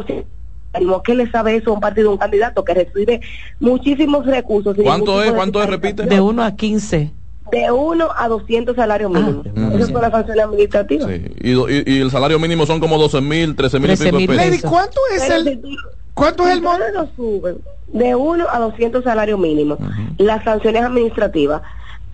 [1.04, 3.20] que le sabe eso a un partido, un candidato que recibe
[3.60, 4.76] muchísimos recursos.
[4.82, 5.32] ¿Cuánto es?
[5.32, 5.68] ¿Cuánto es?
[5.68, 6.04] Repite.
[6.04, 7.10] De 1 a 15.
[7.52, 9.46] De 1 a 200 salarios ah, mínimos.
[9.56, 11.08] Ah, Eso es una sanción administrativa.
[11.08, 11.22] Sí.
[11.40, 14.70] Y, y, y, el salario mínimo son como 12 mil, 13 mil y pesos.
[14.70, 15.60] ¿Cuánto es el,
[16.14, 17.10] ¿cuánto es el monto?
[17.88, 19.78] de 1 a 200 salarios mínimos.
[20.18, 21.62] Las sanciones administrativas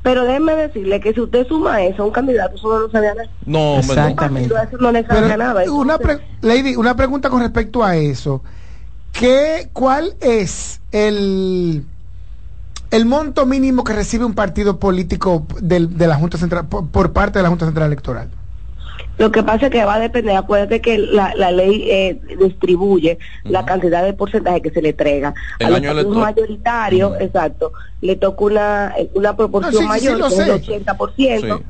[0.02, 3.28] pero déjeme decirle que si usted suma eso a un candidato, eso no sabía nada.
[3.44, 4.54] No, exactamente.
[4.54, 5.70] Eso no le sabía nada.
[5.70, 5.98] Una
[6.40, 8.42] Lady, una pregunta con respecto a eso.
[9.12, 11.84] ¿Qué, ¿Cuál es el,
[12.90, 17.38] el monto mínimo que recibe un partido político del, de la Junta Central por parte
[17.38, 18.30] de la Junta Central Electoral?
[19.20, 23.18] Lo que pasa es que va a depender, acuérdate que la, la ley eh, distribuye
[23.44, 25.34] la cantidad de porcentaje que se le entrega.
[25.58, 30.36] El a año los mayoritarios, exacto, le toca una, una proporción no, sí, mayor, sí,
[30.36, 31.62] que es el 80%.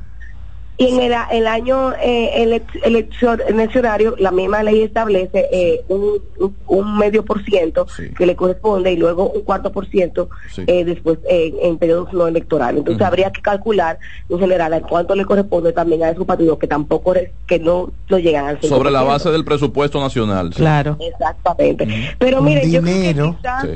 [0.80, 0.84] Sí.
[0.84, 6.22] Y en el, el año eh, elección, eleccionario, la misma ley establece eh, un,
[6.66, 8.10] un, medio por ciento sí.
[8.16, 10.62] que le corresponde y luego un cuarto por ciento sí.
[10.66, 12.78] eh, después en, en, periodos no electorales.
[12.78, 13.08] Entonces uh -huh.
[13.08, 13.98] habría que calcular
[14.30, 17.12] en general a cuánto le corresponde también a esos partidos que tampoco
[17.46, 18.68] que no, no llegan al 5%.
[18.68, 20.50] Sobre la base del presupuesto nacional.
[20.54, 20.96] Claro.
[20.98, 21.84] Exactamente.
[21.84, 22.16] Uh -huh.
[22.18, 23.66] Pero miren, yo creo que quizás,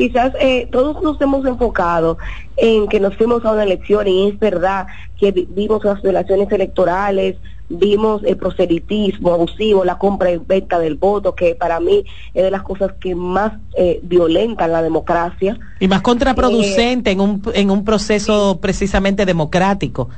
[0.00, 2.16] quizás eh, todos nos hemos enfocado
[2.56, 4.86] en que nos fuimos a una elección y es verdad
[5.18, 7.36] que vimos las violaciones electorales,
[7.68, 12.50] vimos el proselitismo abusivo, la compra y venta del voto, que para mí es de
[12.50, 15.58] las cosas que más eh, violentan la democracia.
[15.78, 20.08] Y más contraproducente eh, en, un, en un proceso precisamente democrático.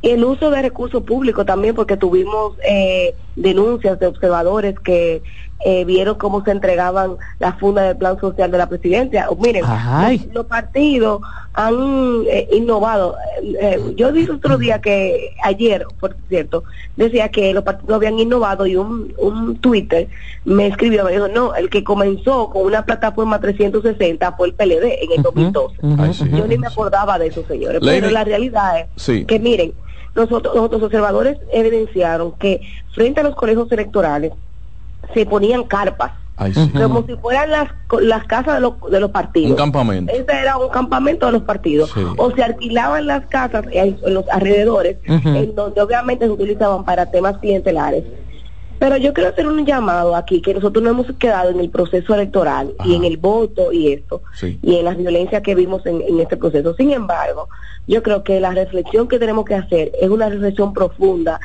[0.00, 5.22] Y el uso de recursos públicos también, porque tuvimos eh, denuncias de observadores que
[5.64, 9.28] eh, vieron cómo se entregaban las fundas del plan social de la presidencia.
[9.38, 11.20] Miren, los, los, partidos
[11.52, 13.16] han eh, innovado.
[13.42, 16.64] Eh, yo dije otro día que, ayer, por cierto,
[16.96, 20.08] decía que los partidos habían innovado y un, un Twitter
[20.44, 25.02] me escribió, me dijo, no, el que comenzó con una plataforma 360 fue el PLD
[25.02, 25.76] en el 2012.
[25.82, 26.38] Uh -huh, uh -huh.
[26.38, 27.82] Yo ni me acordaba de eso, señores.
[27.82, 28.00] Lady.
[28.00, 29.24] Pero la realidad es sí.
[29.26, 29.74] que, miren,
[30.14, 32.60] nosotros, los observadores evidenciaron que
[32.94, 34.32] frente a los colegios electorales
[35.14, 36.12] se ponían carpas.
[36.36, 36.70] Ay, sí.
[36.70, 37.68] Como si fueran las,
[38.00, 39.50] las casas de los, de los partidos.
[39.50, 40.10] Un campamento.
[40.10, 41.90] Ese era un campamento de los partidos.
[41.92, 42.00] Sí.
[42.16, 45.36] O se alquilaban las casas en, los alrededores, uh -huh.
[45.36, 48.04] en donde obviamente se utilizaban para temas clientelares.
[48.78, 52.14] Pero yo quiero hacer un llamado aquí, que nosotros no hemos quedado en el proceso
[52.14, 52.88] electoral Ajá.
[52.88, 54.58] y en el voto y esto, sí.
[54.62, 56.74] y en las violencias que vimos en, en, este proceso.
[56.74, 57.50] Sin embargo,
[57.86, 61.38] yo creo que la reflexión que tenemos que hacer es una reflexión profunda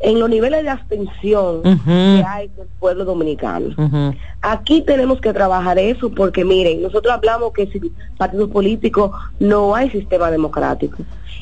[0.00, 2.18] en los niveles de abstención uh -huh.
[2.18, 3.68] que hay del pueblo dominicano.
[3.76, 4.16] Uh -huh.
[4.42, 9.90] Aquí tenemos que trabajar eso porque miren, nosotros hablamos que sin partidos políticos no hay
[9.90, 10.98] sistema democrático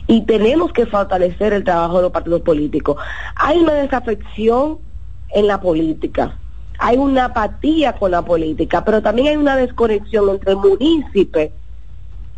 [0.07, 2.97] y tenemos que fortalecer el trabajo de los partidos políticos.
[3.37, 4.79] Hay una desafección
[5.31, 6.37] en la política.
[6.79, 11.51] Hay una apatía con la política, pero también hay una desconexión entre el municipio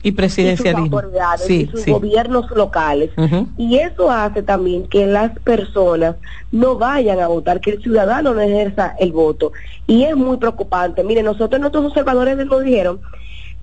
[0.04, 1.90] y presidencialismo y sus, sí, y sus sí.
[1.90, 3.46] gobiernos locales uh -huh.
[3.56, 6.14] y eso hace también que las personas
[6.52, 9.52] no vayan a votar que el ciudadano no ejerza el voto
[9.86, 13.00] y es muy preocupante mire nosotros nuestros observadores nos dijeron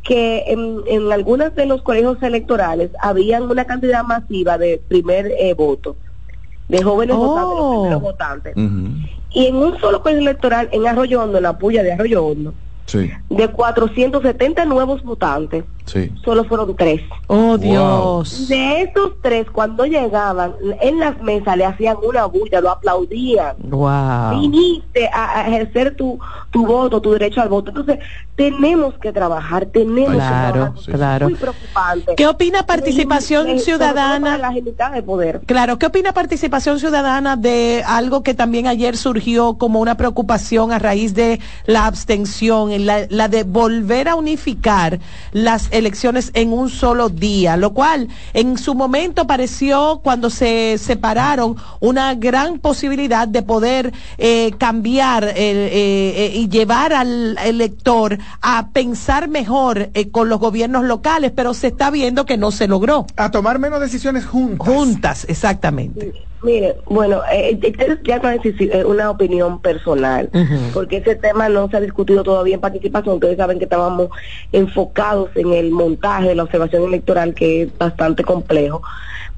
[0.04, 5.54] que en, en algunos de los colegios electorales habían una cantidad masiva de primer eh,
[5.54, 5.96] voto
[6.72, 7.20] de jóvenes oh.
[7.20, 8.54] votantes, los primeros votantes.
[8.56, 9.10] Uh -huh.
[9.34, 12.54] Y en un solo colegio electoral en Arroyo Hondo, en la puya de Arroyo Hondo,
[12.86, 13.12] sí.
[13.30, 15.64] de 470 nuevos votantes,
[16.24, 17.02] solo fueron tres.
[17.28, 18.48] Oh, Dios.
[18.48, 23.56] De esos tres, cuando llegaban, en las mesas le hacían una bulla, lo aplaudían.
[23.60, 24.40] Wow.
[24.40, 26.20] Viniste a, ejercer tu,
[26.52, 27.70] tu voto, tu derecho al voto.
[27.70, 28.00] Entonces,
[28.36, 30.96] tenemos que trabajar, tenemos claro, que trabajar.
[30.96, 31.30] Claro.
[31.30, 32.16] Muy preocupante.
[32.16, 34.38] ¿Qué opina participación ciudadana?
[34.38, 35.42] La de poder.
[35.46, 40.80] Claro, ¿qué opina participación ciudadana de algo que también ayer surgió como una preocupación a
[40.80, 45.00] raíz de la abstención, la, la de volver a unificar
[45.32, 45.81] las elecciones
[46.34, 52.60] en un solo día, lo cual en su momento pareció cuando se separaron una gran
[52.60, 60.30] posibilidad de poder eh, cambiar eh, eh, y llevar al elector a pensar mejor con
[60.30, 63.08] los gobiernos locales, pero se está viendo que no se logró.
[63.16, 64.68] A tomar menos decisiones juntas.
[64.68, 66.31] Juntas, exactamente.
[66.44, 67.60] Mire, bueno, eh,
[68.04, 70.28] ya no una opinión personal,
[70.74, 73.16] porque ese tema no se ha discutido todavía en participación.
[73.16, 74.10] Ustedes saben que estábamos
[74.52, 78.82] enfocados en el montaje de la observación electoral, que es bastante complejo.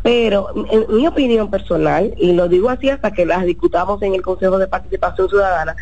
[0.02, 4.22] Pero en mi opinión personal, y lo digo así hasta que las discutamos en el
[4.22, 5.76] Consejo de Participación Ciudadana,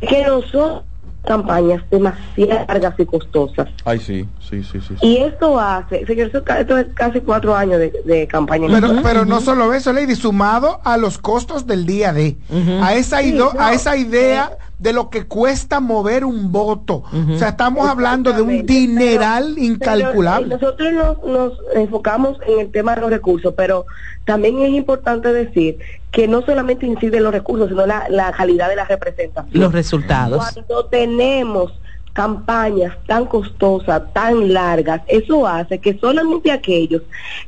[0.00, 0.82] que nosotros
[1.26, 3.68] campañas demasiado largas y costosas.
[3.84, 4.94] Ay, sí, sí, sí, sí.
[5.02, 8.68] Y esto hace, señor, esto es casi cuatro años de, campaña.
[8.70, 12.36] Pero, pero no solo eso, Lady, sumado a los costos del día de,
[12.82, 17.04] a, esa a esa idea eh, de lo que cuesta mover un voto.
[17.34, 20.48] O sea, estamos hablando de un dineral incalculable.
[20.48, 23.86] nosotros nos, nos, enfocamos en el tema de los recursos, pero
[24.24, 25.78] también es importante decir
[26.10, 29.62] que no solamente incide en los recursos, sino la, la calidad de la representación.
[29.62, 30.52] Los resultados.
[30.52, 31.72] Cuando tenemos
[32.16, 37.02] campañas tan costosas, tan largas, eso hace que solamente aquellos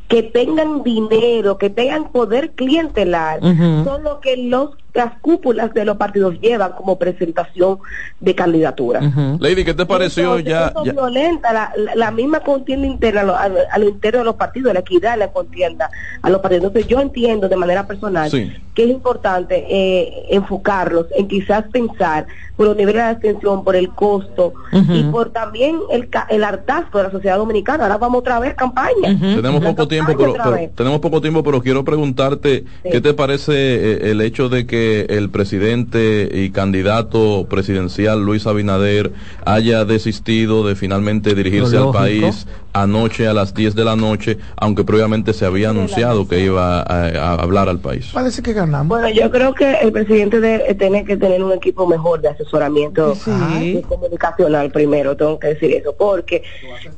[0.08, 5.96] que tengan dinero, que tengan poder clientelar, son los que los las cúpulas de los
[5.96, 7.78] partidos llevan como presentación
[8.20, 9.00] de candidatura.
[9.38, 14.24] Lady, ¿qué te pareció ya, violenta la, la, misma contienda interna a lo, interno de
[14.24, 15.90] los partidos, la equidad de la contienda
[16.20, 16.64] a los partidos.
[16.64, 22.26] Entonces yo entiendo de manera personal que es importante eh, enfocarlos en quizás pensar
[22.56, 27.04] por los niveles de atención, por el costo y por también el, el hartazgo de
[27.04, 27.84] la sociedad dominicana.
[27.84, 29.16] Ahora vamos otra vez campaña.
[29.16, 30.34] Tenemos poco tiempo, pero,
[30.74, 35.30] tenemos poco tiempo, pero quiero preguntarte qué te parece eh, el hecho de que el
[35.30, 39.12] presidente y candidato presidencial Luis Abinader
[39.44, 44.84] haya desistido de finalmente dirigirse al país anoche a las 10 de la noche, aunque
[44.84, 48.10] previamente se había anunciado que iba a, hablar al país.
[48.12, 48.88] Parece que ganamos.
[48.88, 53.14] Bueno, yo creo que el presidente debe tener que tener un equipo mejor de asesoramiento
[53.88, 56.42] comunicacional primero, tengo que decir eso, porque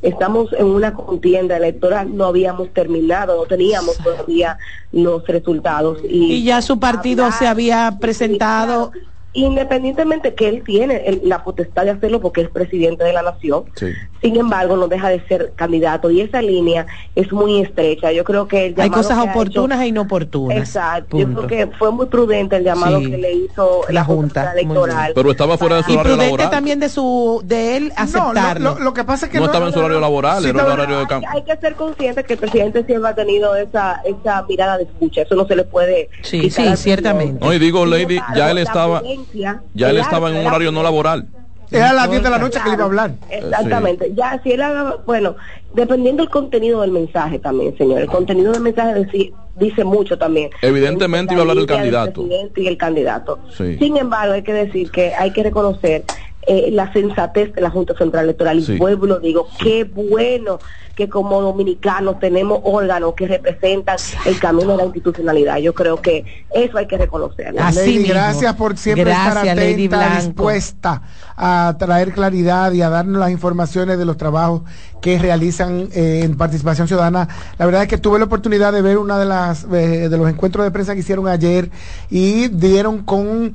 [0.03, 4.59] estamos en una contienda electoral, no habíamos terminado, no teníamos todavía
[4.93, 5.99] los resultados.
[6.09, 8.93] Y, ya su partido se había presentado
[9.33, 13.65] independientemente que él tiene la potestad de hacerlo porque es presidente de la nación,
[14.21, 18.13] sin embargo no deja de ser candidato y esa línea es muy estrecha.
[18.13, 20.59] Yo creo que hay cosas oportunas e inoportunas.
[20.59, 21.19] Exacto.
[21.19, 25.13] Yo creo que fue muy prudente el llamado que le hizo la, Junta Electoral.
[25.15, 26.51] Pero estaba fuera de su horario laboral.
[26.51, 28.79] también de su de él aceptarlo.
[28.79, 31.07] lo, que pasa es que no, estaba en su horario laboral, era un horario de
[31.07, 31.29] campo.
[31.31, 35.23] Hay, que ser consciente que el presidente siempre ha tenido esa esa mirada de escucha.
[35.23, 36.11] Eso no se le puede.
[36.23, 37.45] Sí, sí, ciertamente.
[37.45, 39.03] No, y digo, Lady, ya él estaba
[39.75, 41.27] ya él estaba en un horario no laboral.
[41.71, 43.15] Era a las 10 de la noche que le iba a hablar.
[43.31, 44.13] Exactamente.
[44.15, 45.37] Ya, si él haga, bueno,
[45.75, 48.01] dependiendo del contenido del mensaje también, señor.
[48.01, 49.07] El contenido del mensaje
[49.57, 50.51] dice mucho también.
[50.63, 52.27] Evidentemente iba a hablar del candidato.
[52.57, 53.39] y el candidato.
[53.57, 56.05] Sin embargo, hay que decir que hay que reconocer
[56.47, 58.59] eh, la sensatez de la Junta Central Electoral.
[58.59, 60.59] Y pueblo, digo, qué bueno
[60.97, 63.97] que como dominicanos tenemos órganos que representan
[64.27, 65.59] el camino de la institucionalidad.
[65.59, 67.61] Yo creo que eso hay que reconocerlo.
[67.63, 71.03] Así gracias por siempre estar atenta, dispuesta
[71.37, 74.63] a traer claridad y a darnos las informaciones de los trabajos
[75.01, 77.29] que realizan eh, en participación ciudadana.
[77.59, 80.29] La verdad es que tuve la oportunidad de ver una de las eh, de los
[80.29, 81.71] encuentros de prensa que hicieron ayer
[82.11, 83.55] y dieron con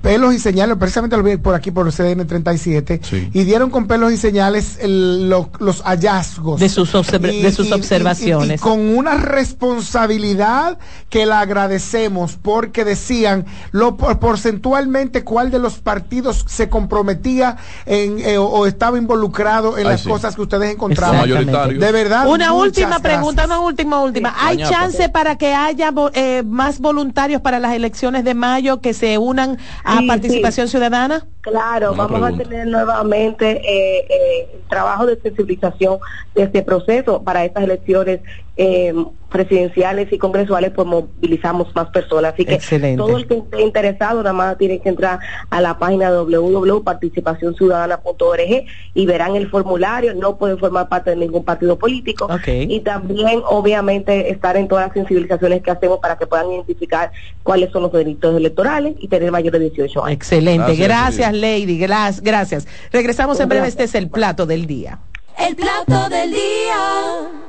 [0.00, 3.00] pelos y señales, precisamente por aquí por el CDN 37,
[3.32, 8.60] y dieron con pelos y señales los hallazgos de sus, de sus observaciones.
[8.60, 16.68] con una responsabilidad que la agradecemos porque decían lo porcentualmente cuál de los partidos se
[16.68, 17.56] comprometía
[17.86, 21.28] en, eh, o, estaba involucrado en las cosas que ustedes encontraban.
[21.28, 22.26] De verdad.
[22.28, 24.34] Una última pregunta, una última, última.
[24.36, 29.18] ¿Hay chance para que haya eh, más voluntarios para las elecciones de mayo que se
[29.18, 31.26] unan a participación ciudadana?
[31.40, 35.98] Claro, vamos a tener nuevamente eh, eh, trabajo de sensibilización
[36.34, 38.20] de este proceso para estas elecciones
[38.62, 38.92] eh,
[39.30, 42.34] presidenciales y congresuales, pues movilizamos más personas.
[42.34, 42.58] Así que
[42.94, 49.06] todo el que esté interesado, nada más tiene que entrar a la página www.participacionciudadana.org y
[49.06, 50.14] verán el formulario.
[50.14, 52.28] No pueden formar parte de ningún partido político.
[52.46, 57.70] Y también, obviamente, estar en todas las sensibilizaciones que hacemos para que puedan identificar cuáles
[57.70, 60.16] son los delitos electorales y tener mayores de 18 años.
[60.16, 60.76] Excelente.
[60.76, 61.78] Gracias, Lady.
[61.78, 62.68] Gracias.
[62.92, 63.68] Regresamos en breve.
[63.68, 64.98] Este es el plato del día.
[65.38, 67.48] El plato del día.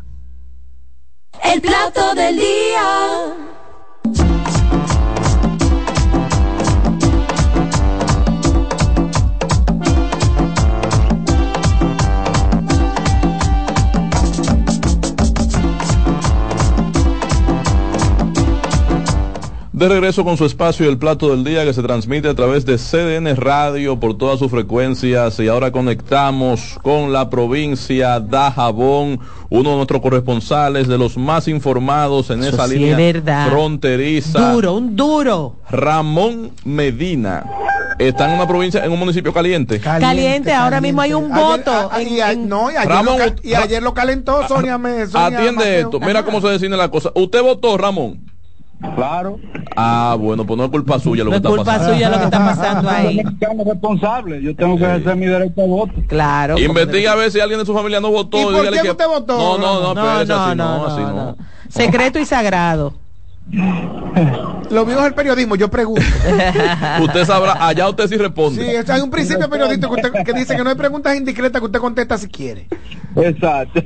[1.43, 2.70] El plato del día.
[19.81, 22.77] De regreso con su espacio El Plato del Día que se transmite a través de
[22.77, 29.19] CDN Radio por todas sus frecuencias y ahora conectamos con la provincia de Dajabón,
[29.49, 34.51] uno de nuestros corresponsales de los más informados en esa línea fronteriza.
[34.51, 35.55] Duro, un duro.
[35.67, 37.43] Ramón Medina.
[37.97, 39.79] Está en una provincia, en un municipio caliente.
[39.79, 41.89] Caliente, ahora mismo hay un voto.
[41.99, 42.19] y,
[43.55, 44.79] ayer lo, calentó Sonia,
[45.11, 47.11] Atiende esto, mira cómo se define la cosa.
[47.15, 48.30] ¿Usted votó, Ramón?
[48.95, 49.39] Claro.
[49.75, 51.71] Ah, bueno, pues no es culpa suya lo no que está pasando.
[51.71, 53.21] culpa suya lo que está pasando ahí.
[53.39, 55.93] Yo responsable, yo tengo que ejercer mi derecho a voto.
[56.07, 56.57] Claro.
[56.59, 58.39] Investiga a ver si alguien de su familia no votó.
[58.39, 59.37] ¿Y por qué usted votó?
[59.37, 61.37] No, no, no, no, no, no, así no.
[61.69, 62.93] Secreto y sagrado.
[64.69, 66.01] Lo mío es el periodismo, yo pregunto.
[67.01, 68.63] usted sabrá, allá usted sí responde.
[68.63, 71.79] Sí, hay un principio periodístico que, que dice que no hay preguntas indiscretas que usted
[71.79, 72.67] contesta si quiere.
[73.15, 73.81] Exacto.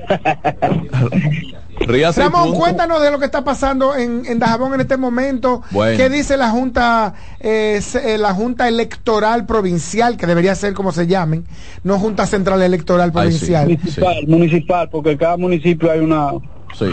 [2.16, 5.62] Ramón, cuéntanos de lo que está pasando en, en Dajabón en este momento.
[5.72, 11.08] ¿Qué dice la Junta, eh, eh, la Junta Electoral Provincial, que debería ser como se
[11.08, 11.46] llamen,
[11.84, 13.68] no Junta Central Electoral Provincial?
[13.68, 16.32] Municipal, municipal, porque en cada municipio hay una...
[16.74, 16.86] Sí.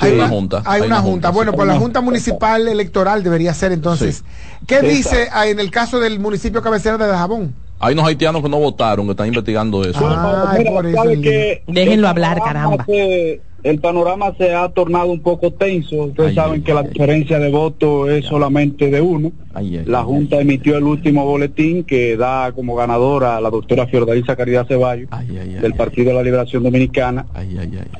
[0.00, 0.62] Hay, una, junta.
[0.64, 1.30] Hay, una, junta.
[1.30, 4.22] Bueno, pues la Junta Municipal Electoral debería ser entonces.
[4.68, 7.52] ¿Qué dice en el caso del municipio cabecera de Dajabón?
[7.80, 10.00] Hay unos haitianos que no votaron, que están investigando eso.
[11.66, 12.86] Déjenlo hablar, caramba
[13.62, 16.04] el panorama se ha tornado un poco tenso.
[16.04, 19.32] Ustedes saben que la diferencia de voto es solamente de uno.
[19.86, 24.66] la Junta emitió el último boletín que da como ganadora a la doctora Fiordalisa Caridad
[24.66, 25.08] Ceballos
[25.60, 27.26] del Partido de la Liberación Dominicana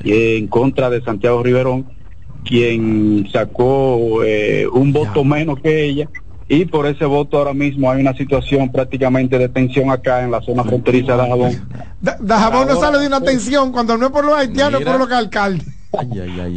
[0.03, 1.87] y en contra de Santiago Riverón,
[2.45, 6.09] quien sacó eh, un voto menos que ella
[6.51, 10.41] y por ese voto ahora mismo hay una situación prácticamente de tensión acá en la
[10.41, 11.69] zona fronteriza de Dajabón.
[12.21, 15.11] Dajabón no sale de una tensión cuando no es por los haitianos, es por los
[15.11, 15.67] alcaldes.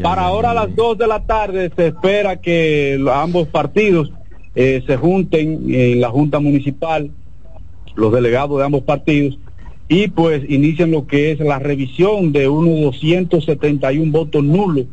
[0.03, 4.11] Para ahora a las 2 de la tarde se espera que ambos partidos
[4.55, 7.11] eh, se junten en la Junta Municipal,
[7.95, 9.38] los delegados de ambos partidos,
[9.88, 14.86] y pues inicien lo que es la revisión de unos 271 votos nulos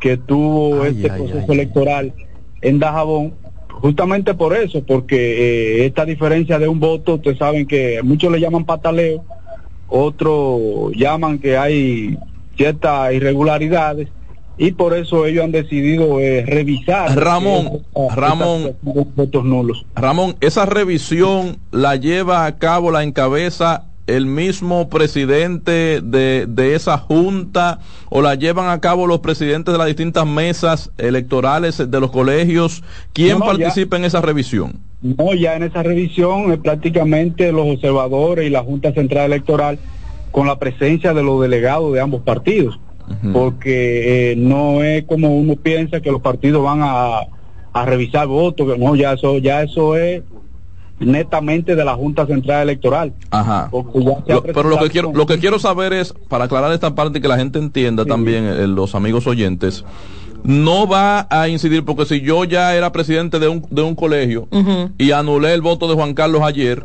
[0.00, 2.14] que tuvo este proceso electoral
[2.62, 3.34] en Dajabón
[3.82, 8.40] justamente por eso, porque eh, esta diferencia de un voto, ustedes saben que muchos le
[8.40, 9.24] llaman pataleo,
[9.88, 12.16] otros llaman que hay
[12.56, 14.08] ciertas irregularidades
[14.56, 17.82] y por eso ellos han decidido eh, revisar Ramón
[18.14, 19.84] Ramón votos nulos.
[19.96, 23.86] Ramón esa revisión la lleva a cabo la encabeza
[24.16, 29.78] el mismo presidente de, de, esa junta o la llevan a cabo los presidentes de
[29.78, 32.82] las distintas mesas electorales de los colegios?
[33.12, 34.80] ¿Quién participa en esa revisión?
[35.02, 39.78] No, ya en esa revisión es prácticamente los observadores y la Junta Central Electoral
[40.30, 42.78] con la presencia de los delegados de ambos partidos,
[43.32, 47.20] porque eh, no es como uno piensa que los partidos van a,
[47.72, 50.22] a revisar votos, no, ya eso, ya eso es
[51.04, 53.12] netamente de la Junta Central Electoral.
[53.30, 53.70] Ajá.
[54.54, 57.28] pero lo que quiero lo que quiero saber es para aclarar esta parte y que
[57.28, 59.84] la gente entienda también eh, los amigos oyentes
[60.44, 64.48] no va a incidir porque si yo ya era presidente de un, de un colegio
[64.98, 66.84] y anulé el voto de Juan Carlos ayer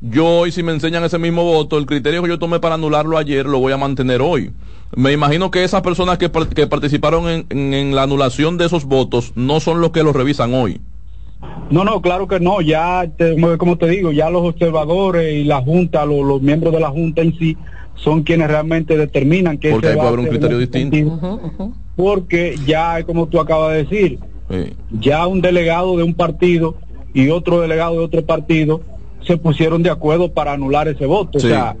[0.00, 3.18] yo hoy si me enseñan ese mismo voto, el criterio que yo tomé para anularlo
[3.18, 4.52] ayer lo voy a mantener hoy.
[4.94, 9.32] Me imagino que esas personas que, que participaron en, en, la anulación de esos votos
[9.34, 10.80] no son los que los revisan hoy.
[11.70, 12.60] No, no, claro que no.
[12.60, 13.10] Ya,
[13.58, 17.22] como te digo, ya los observadores y la Junta, los, los miembros de la Junta
[17.22, 17.56] en sí,
[17.94, 21.72] son quienes realmente determinan que porque ahí puede haber un criterio distinto.
[21.96, 24.18] porque ya como tú acabas de decir
[24.90, 26.76] ya un delegado de un partido
[27.12, 28.80] y otro delegado de otro partido
[29.20, 31.38] se pusieron de acuerdo para anular ese voto.
[31.38, 31.76] O sea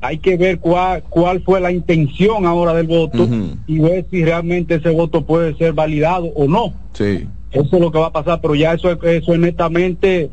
[0.00, 3.28] hay que ver cuál cuál fue la intención ahora del voto
[3.68, 6.74] y ver si realmente ese voto puede ser validado o no.
[6.92, 10.30] Sí eso es lo que va a pasar pero ya eso eso es netamente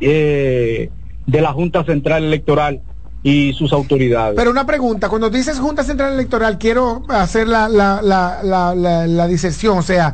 [0.00, 0.90] eh,
[1.26, 2.82] de la Junta Central Electoral
[3.22, 4.34] y sus autoridades.
[4.36, 8.74] Pero una pregunta, cuando dices Junta Central Electoral, quiero hacer la, la, la, la,
[9.06, 10.12] la disección, o sea,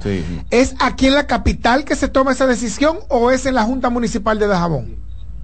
[0.51, 3.89] ¿es aquí en la capital que se toma esa decisión o es en la Junta
[3.89, 4.97] Municipal de Dajabón?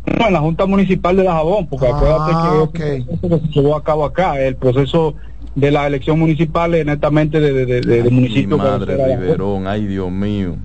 [0.07, 2.32] No, en la Junta Municipal de Dajabón, porque acuérdate
[2.74, 5.14] que ah, se llevó a cabo acá, el proceso
[5.55, 8.59] de la elección municipal es netamente de, de, de, municipio.
[8.59, 10.57] madre Riverón, ay Dios mío.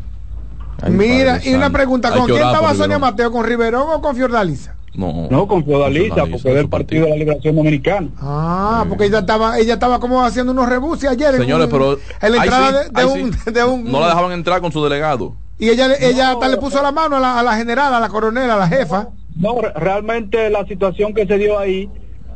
[0.88, 3.32] Mira, y una pregunta, ¿con quién estaba Sonia Mateo?
[3.32, 4.76] ¿Con Riverón o con Fiordaliza?
[4.96, 8.10] No, no con Feudalista, porque es del Partido de la Liberación Dominicana.
[8.20, 11.38] Ah, porque ella estaba ella estaba como haciendo unos rebuses ayer.
[11.38, 11.98] Señores, pero.
[12.22, 15.36] En la entrada de, un, de, un, No la dejaban entrar con su delegado.
[15.58, 18.10] Y ella, ella hasta le puso la mano a la, a la general, a la
[18.10, 19.10] coronela, a la jefa.
[19.36, 21.90] No, realmente la situación que se dio ahí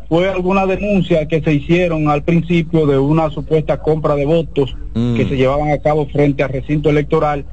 [0.08, 5.16] fue alguna denuncia que se hicieron al principio de una supuesta compra de votos mm.
[5.16, 7.46] que se llevaban a cabo frente al recinto electoral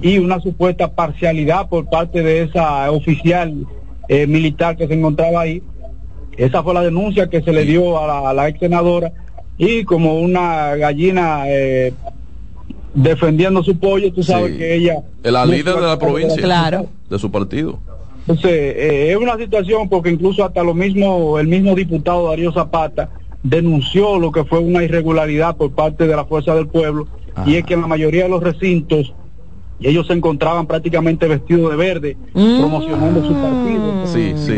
[0.00, 3.66] y una supuesta parcialidad por parte de esa oficial
[4.08, 5.62] eh, militar que se encontraba ahí.
[6.36, 9.12] Esa fue la denuncia que se le dio a la, ex senadora
[9.58, 11.92] y como una gallina eh,
[12.94, 15.02] defendiendo su pollo, tú sabes que ella...
[15.22, 16.86] La líder de la provincia, claro.
[17.08, 17.78] de su partido.
[18.28, 23.10] Entonces, eh, es una situación porque incluso hasta lo mismo, el mismo diputado Darío Zapata
[23.42, 27.06] denunció lo que fue una irregularidad por parte de la Fuerza del Pueblo,
[27.46, 29.14] y es que en la mayoría de los recintos
[29.78, 32.58] y ellos se encontraban prácticamente vestidos de verde mm.
[32.58, 34.06] promocionando su partido.
[34.06, 34.54] Sí, sí.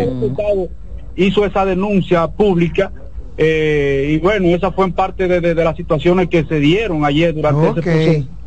[1.17, 2.93] hizo esa denuncia pública
[3.37, 7.69] eh, y bueno, esa fue en parte de, las situaciones que se dieron ayer durante
[7.69, 8.38] ese proceso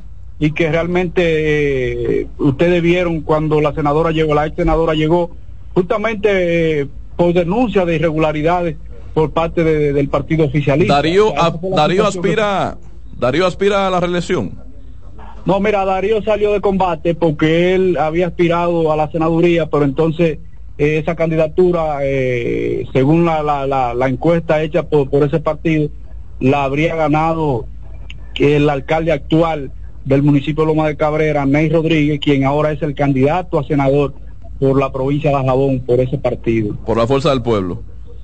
[0.41, 5.29] y que realmente eh, ustedes vieron cuando la senadora llegó, la ex senadora llegó,
[5.75, 8.75] justamente eh, por denuncia de irregularidades
[9.13, 10.95] por parte del partido oficialista.
[10.95, 11.31] Darío,
[11.75, 12.75] Darío aspira,
[13.19, 14.53] Darío aspira a la reelección.
[15.45, 20.39] No, mira, Darío salió de combate porque él había aspirado a la senaduría, pero entonces
[20.79, 25.89] eh, esa candidatura, eh, según la, la, la, encuesta hecha por, por ese partido,
[26.39, 27.67] la habría ganado
[28.39, 29.71] el alcalde actual
[30.05, 34.13] del municipio de Loma de Cabrera, Ney Rodríguez, quien ahora es el candidato a senador
[34.59, 36.75] por la provincia de Jabón, por ese partido.
[36.85, 37.81] Por la fuerza del pueblo.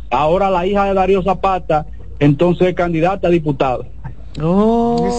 [0.10, 1.86] Ahora la hija de Darío Zapata,
[2.20, 3.86] entonces candidata a diputado.
[4.42, 5.10] Oh.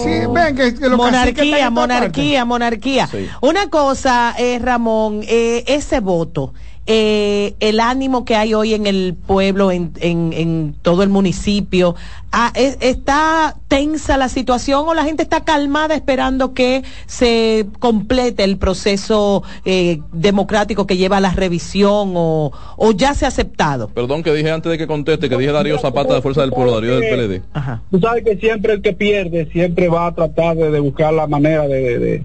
[0.95, 3.09] monarquía, monarquía, monarquía.
[3.41, 6.53] Una cosa, eh, Ramón, eh, ese voto,
[6.91, 11.95] eh, el ánimo que hay hoy en el pueblo, en, en, todo el municipio.
[12.31, 18.57] Ah, ¿Está tensa la situación o la gente está calmada esperando que se complete el
[18.57, 23.89] proceso eh, democrático que lleva a la revisión o, o, ya se ha aceptado?
[23.89, 26.73] Perdón que dije antes de que conteste, que dije Darío Zapata de Fuerza del Pueblo,
[26.73, 27.43] Darío del PLD.
[27.91, 31.67] Tú sabes que siempre el que pierde siempre va a tratar de, buscar la manera
[31.67, 32.23] de, de,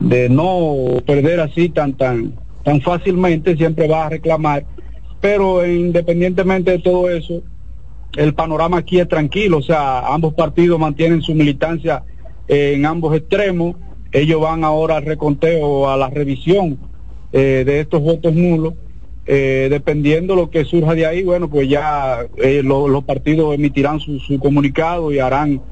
[0.00, 2.34] de no perder así tan tan
[2.64, 4.64] tan fácilmente, siempre va a reclamar,
[5.20, 7.42] pero independientemente de todo eso,
[8.16, 12.02] el panorama aquí es tranquilo, o sea, ambos partidos mantienen su militancia
[12.48, 13.76] en ambos extremos,
[14.12, 16.78] ellos van ahora al reconteo, a la revisión
[17.32, 18.74] eh, de estos votos nulos,
[19.24, 24.20] eh, dependiendo lo que surja de ahí, bueno, pues ya eh, los partidos emitirán su,
[24.40, 25.62] comunicado y harán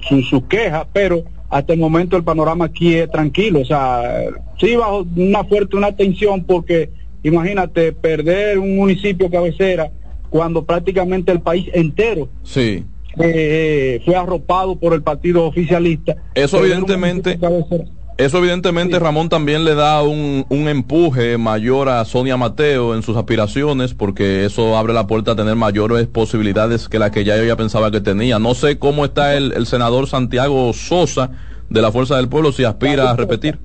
[0.00, 4.02] su, su queja, pero hasta el momento el panorama aquí es tranquilo, o sea,
[4.58, 6.90] sí bajo una fuerte una tensión porque
[7.22, 9.90] imagínate perder un municipio cabecera
[10.30, 12.84] cuando prácticamente el país entero sí.
[13.18, 16.16] Eh, fue arropado por el partido oficialista.
[16.34, 17.38] Eso evidentemente
[18.18, 23.16] eso evidentemente Ramón también le da un, un, empuje mayor a Sonia Mateo en sus
[23.16, 27.56] aspiraciones porque eso abre la puerta a tener mayores posibilidades que las que ya ella
[27.56, 28.38] pensaba que tenía.
[28.38, 31.30] No sé cómo está el, el senador Santiago Sosa
[31.68, 33.58] de la Fuerza del Pueblo si aspira a repetir.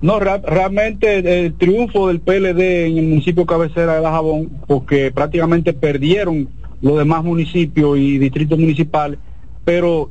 [0.00, 6.48] No, realmente el triunfo del PLD en el municipio cabecera de Dajabón, porque prácticamente perdieron
[6.82, 9.18] los demás municipios y distritos municipales,
[9.64, 10.10] pero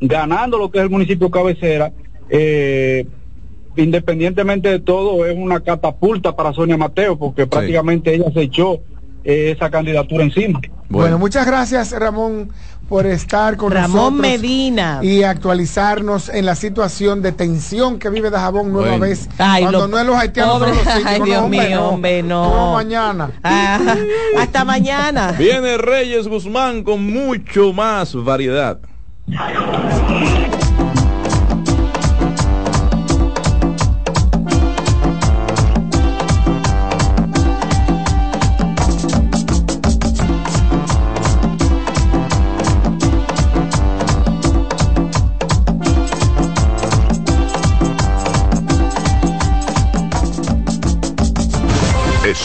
[0.00, 1.92] ganando lo que es el municipio cabecera,
[2.28, 3.06] eh,
[3.76, 8.80] independientemente de todo, es una catapulta para Sonia Mateo, porque prácticamente ella se echó
[9.24, 10.60] eh, esa candidatura encima.
[10.88, 11.18] Bueno.
[11.18, 12.50] muchas gracias Ramón
[12.88, 18.70] por estar con Ramón Medina y actualizarnos en la situación de tensión que vive Dajabón
[18.72, 19.30] nueva vez.
[19.36, 22.74] cuando no es los haitianos los Ay, Dios mío, hombre, no.
[22.74, 23.30] mañana.
[23.42, 23.78] Ah,
[24.38, 25.32] hasta mañana.
[25.32, 28.78] Viene Reyes Guzmán con mucho más variedad.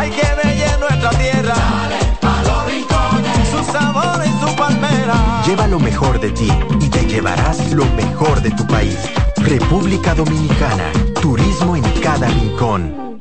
[0.00, 1.54] hay que nuestra tierra.
[1.54, 3.48] Dale pa los rincones.
[3.50, 5.42] Su sabor y su palmera.
[5.46, 6.48] Lleva lo mejor de ti
[6.80, 8.98] y te llevarás lo mejor de tu país.
[9.36, 10.90] República Dominicana.
[11.20, 13.20] Turismo en cada rincón.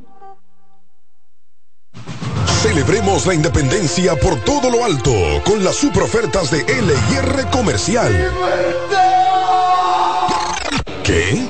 [2.61, 5.11] Celebremos la independencia por todo lo alto
[5.45, 8.31] con las super ofertas de LIR Comercial.
[11.03, 11.49] ¿Qué?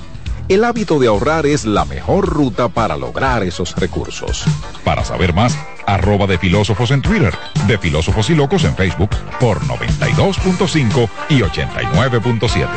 [0.47, 4.43] El hábito de ahorrar es la mejor ruta para lograr esos recursos.
[4.83, 7.33] Para saber más, arroba de filósofos en Twitter,
[7.67, 12.67] de filósofos y locos en Facebook por 92.5 y 89.7.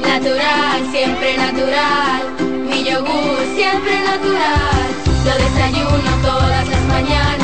[0.00, 2.22] Natural, siempre natural.
[2.68, 4.84] Mi yogur, siempre natural.
[5.24, 7.43] Lo desayuno todas las mañanas.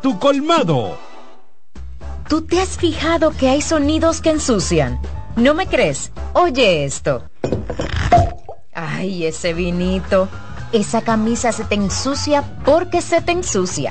[0.00, 0.96] tu colmado.
[2.28, 4.98] ¿Tú te has fijado que hay sonidos que ensucian?
[5.36, 6.12] ¿No me crees?
[6.32, 7.24] Oye esto.
[8.72, 10.28] Ay, ese vinito.
[10.72, 13.90] Esa camisa se te ensucia porque se te ensucia.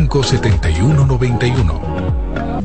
[0.09, 1.81] 57191.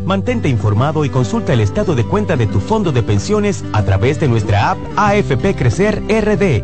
[0.05, 4.21] Mantente informado y consulta el estado de cuenta de tu fondo de pensiones a través
[4.21, 6.63] de nuestra app AFP Crecer RD,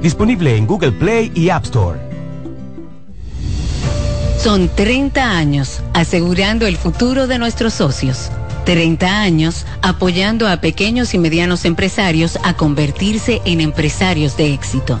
[0.00, 1.98] disponible en Google Play y App Store.
[4.38, 8.30] Son 30 años asegurando el futuro de nuestros socios.
[8.66, 15.00] 30 años apoyando a pequeños y medianos empresarios a convertirse en empresarios de éxito.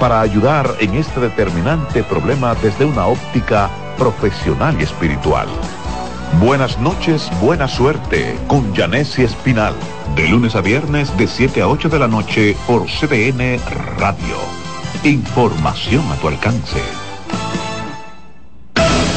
[0.00, 5.46] para ayudar en este determinante problema desde una óptica profesional y espiritual.
[6.40, 9.74] Buenas noches, buena suerte con Janessi Espinal.
[10.16, 13.60] De lunes a viernes de 7 a 8 de la noche por CDN
[13.98, 14.38] Radio.
[15.04, 16.80] Información a tu alcance.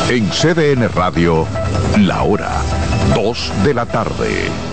[0.10, 1.48] En CDN Radio,
[1.98, 2.52] la hora
[3.16, 4.73] 2 de la tarde.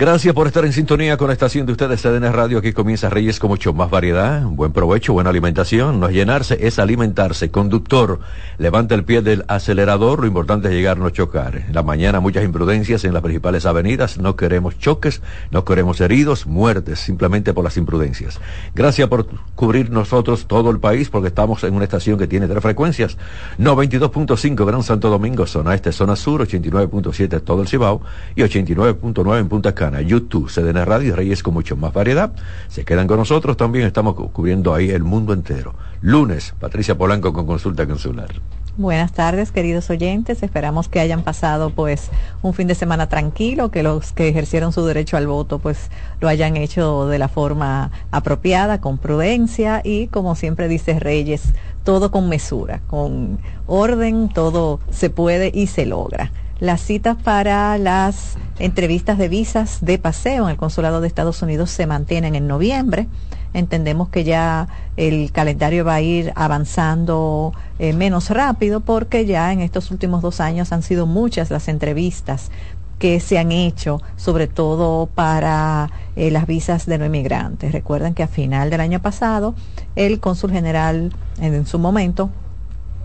[0.00, 2.56] Gracias por estar en sintonía con la estación de ustedes CDN Radio.
[2.56, 6.00] Aquí comienza Reyes con mucho más variedad, buen provecho, buena alimentación.
[6.00, 7.50] No es llenarse, es alimentarse.
[7.50, 8.18] Conductor,
[8.56, 10.20] levanta el pie del acelerador.
[10.20, 11.54] Lo importante es llegar, no chocar.
[11.68, 14.16] En la mañana muchas imprudencias en las principales avenidas.
[14.16, 15.20] No queremos choques,
[15.50, 18.40] no queremos heridos, muertes, simplemente por las imprudencias.
[18.74, 22.62] Gracias por cubrir nosotros todo el país porque estamos en una estación que tiene tres
[22.62, 23.18] frecuencias.
[23.58, 28.00] 92.5 Gran Santo Domingo, zona este, zona sur, 89.7 todo el Cibao
[28.34, 29.89] y 89.9 en Punta Cana.
[30.00, 32.32] YouTube, CDN Radio y Reyes con mucho más variedad.
[32.68, 35.74] Se quedan con nosotros también, estamos cubriendo ahí el mundo entero.
[36.00, 38.28] Lunes, Patricia Polanco con consulta consular.
[38.76, 40.42] Buenas tardes, queridos oyentes.
[40.42, 42.08] Esperamos que hayan pasado pues
[42.40, 46.28] un fin de semana tranquilo, que los que ejercieron su derecho al voto pues lo
[46.28, 51.52] hayan hecho de la forma apropiada, con prudencia y como siempre dice Reyes,
[51.84, 56.30] todo con mesura, con orden, todo se puede y se logra.
[56.60, 61.70] Las citas para las entrevistas de visas de paseo en el Consulado de Estados Unidos
[61.70, 63.08] se mantienen en noviembre.
[63.54, 69.60] Entendemos que ya el calendario va a ir avanzando eh, menos rápido porque ya en
[69.60, 72.50] estos últimos dos años han sido muchas las entrevistas
[72.98, 77.72] que se han hecho, sobre todo para eh, las visas de no inmigrantes.
[77.72, 79.54] Recuerden que a final del año pasado
[79.96, 82.28] el cónsul general en su momento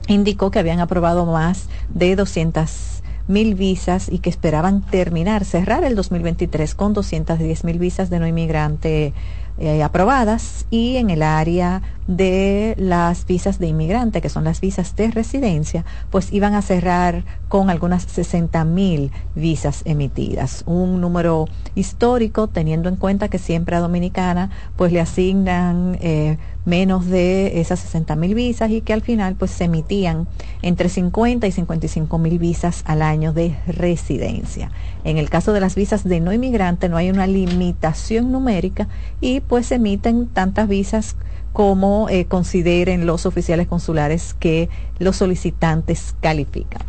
[0.10, 2.95] indicó que habían aprobado más de 200
[3.28, 8.28] mil visas y que esperaban terminar, cerrar el 2023 con 210 mil visas de no
[8.28, 9.14] inmigrante
[9.58, 14.96] eh, aprobadas y en el área de las visas de inmigrante, que son las visas
[14.98, 17.24] de residencia, pues iban a cerrar
[17.56, 20.66] con algunas 60 mil visas emitidas.
[20.66, 27.06] Un número histórico teniendo en cuenta que siempre a Dominicana pues le asignan eh, menos
[27.06, 30.28] de esas 60 mil visas y que al final pues se emitían
[30.64, 34.70] entre 50 y 55 mil visas al año de residencia.
[35.06, 38.90] En el caso de las visas de no inmigrante no hay una limitación numérica
[39.22, 41.16] y pues se emiten tantas visas
[41.56, 44.68] como eh, consideren los oficiales consulares que
[45.00, 46.82] los solicitantes califican.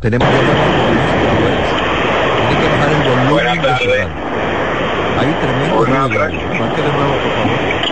[0.00, 0.56] Tenemos que bajar
[2.90, 2.96] el
[3.28, 3.84] volumen de su
[5.20, 6.08] Hay tremendo ruido.
[6.58, 7.91] Marque de nuevo, por favor.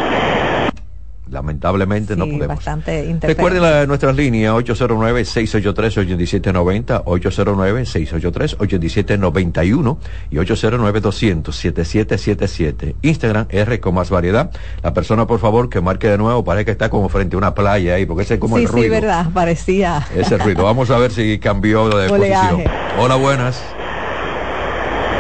[1.31, 2.49] Lamentablemente no podemos.
[2.49, 9.97] Bastante Recuerden la, nuestras líneas 809-683-8790, 809-683-8791
[10.31, 12.97] y 809-200-7777.
[13.03, 14.51] Instagram R con más variedad.
[14.83, 17.55] La persona, por favor, que marque de nuevo, parece que está como frente a una
[17.55, 18.87] playa ahí, porque ese es como el ruido.
[18.87, 20.05] Sí, verdad, parecía.
[20.16, 20.64] Ese ruido.
[20.64, 22.64] Vamos a ver si cambió de posición.
[22.99, 23.62] Hola, buenas.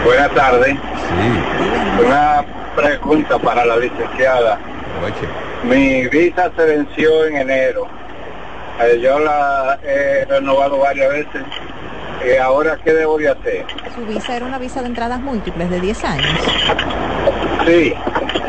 [0.04, 0.74] Buenas tardes.
[0.74, 0.80] Sí.
[2.04, 2.44] Una
[2.74, 4.58] pregunta para la licenciada.
[5.64, 7.86] Mi visa se venció en enero.
[8.82, 11.42] Eh, yo la he renovado varias veces.
[12.24, 13.66] Eh, ahora, ¿qué debo de hacer?
[13.94, 16.40] Su visa era una visa de entradas múltiples de 10 años.
[17.66, 17.94] Sí.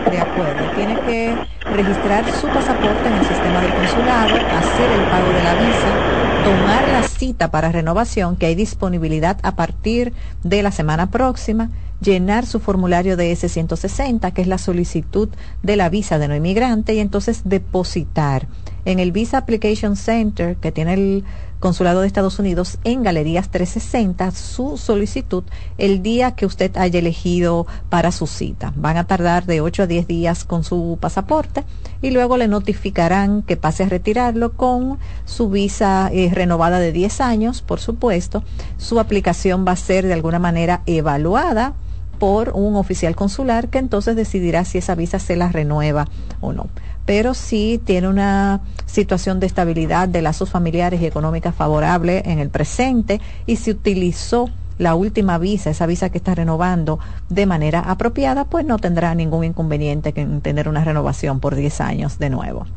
[0.10, 0.72] De acuerdo.
[0.76, 1.36] Tiene que
[1.74, 6.88] registrar su pasaporte en el sistema del consulado, hacer el pago de la visa, tomar
[6.90, 11.70] la cita para renovación, que hay disponibilidad a partir de la semana próxima
[12.02, 15.30] llenar su formulario de S-160, que es la solicitud
[15.64, 18.48] de la visa de no inmigrante, y entonces depositar
[18.86, 21.24] en el Visa Application Center que tiene el
[21.62, 25.44] Consulado de Estados Unidos en Galerías 360 su solicitud
[25.78, 28.74] el día que usted haya elegido para su cita.
[28.76, 31.64] Van a tardar de 8 a 10 días con su pasaporte
[32.02, 37.22] y luego le notificarán que pase a retirarlo con su visa eh, renovada de 10
[37.22, 38.44] años, por supuesto.
[38.80, 41.76] Su aplicación va a ser de alguna manera evaluada
[42.22, 46.08] por un oficial consular que entonces decidirá si esa visa se la renueva
[46.40, 46.68] o no.
[47.08, 52.52] Pero si tiene una situación de estabilidad de lazos familiares y económicas favorable en el
[52.52, 57.00] presente y si utilizó la última visa, esa visa que está renovando
[57.30, 62.20] de manera apropiada, pues no tendrá ningún inconveniente en tener una renovación por 10 años
[62.20, 62.68] de nuevo.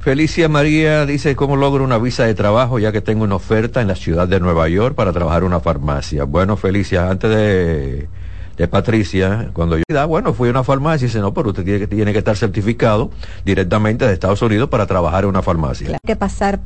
[0.00, 3.86] Felicia María dice, ¿cómo logro una visa de trabajo ya que tengo una oferta en
[3.86, 6.24] la ciudad de Nueva York para trabajar en una farmacia?
[6.24, 8.08] Bueno, Felicia, antes de
[8.58, 11.62] de Patricia, cuando yo, ah, bueno, fui a una farmacia y dice, no, pero usted
[11.62, 13.10] tiene que, tiene que estar certificado
[13.44, 15.96] directamente de Estados Unidos para trabajar en una farmacia.
[16.04, 16.56] Que pasar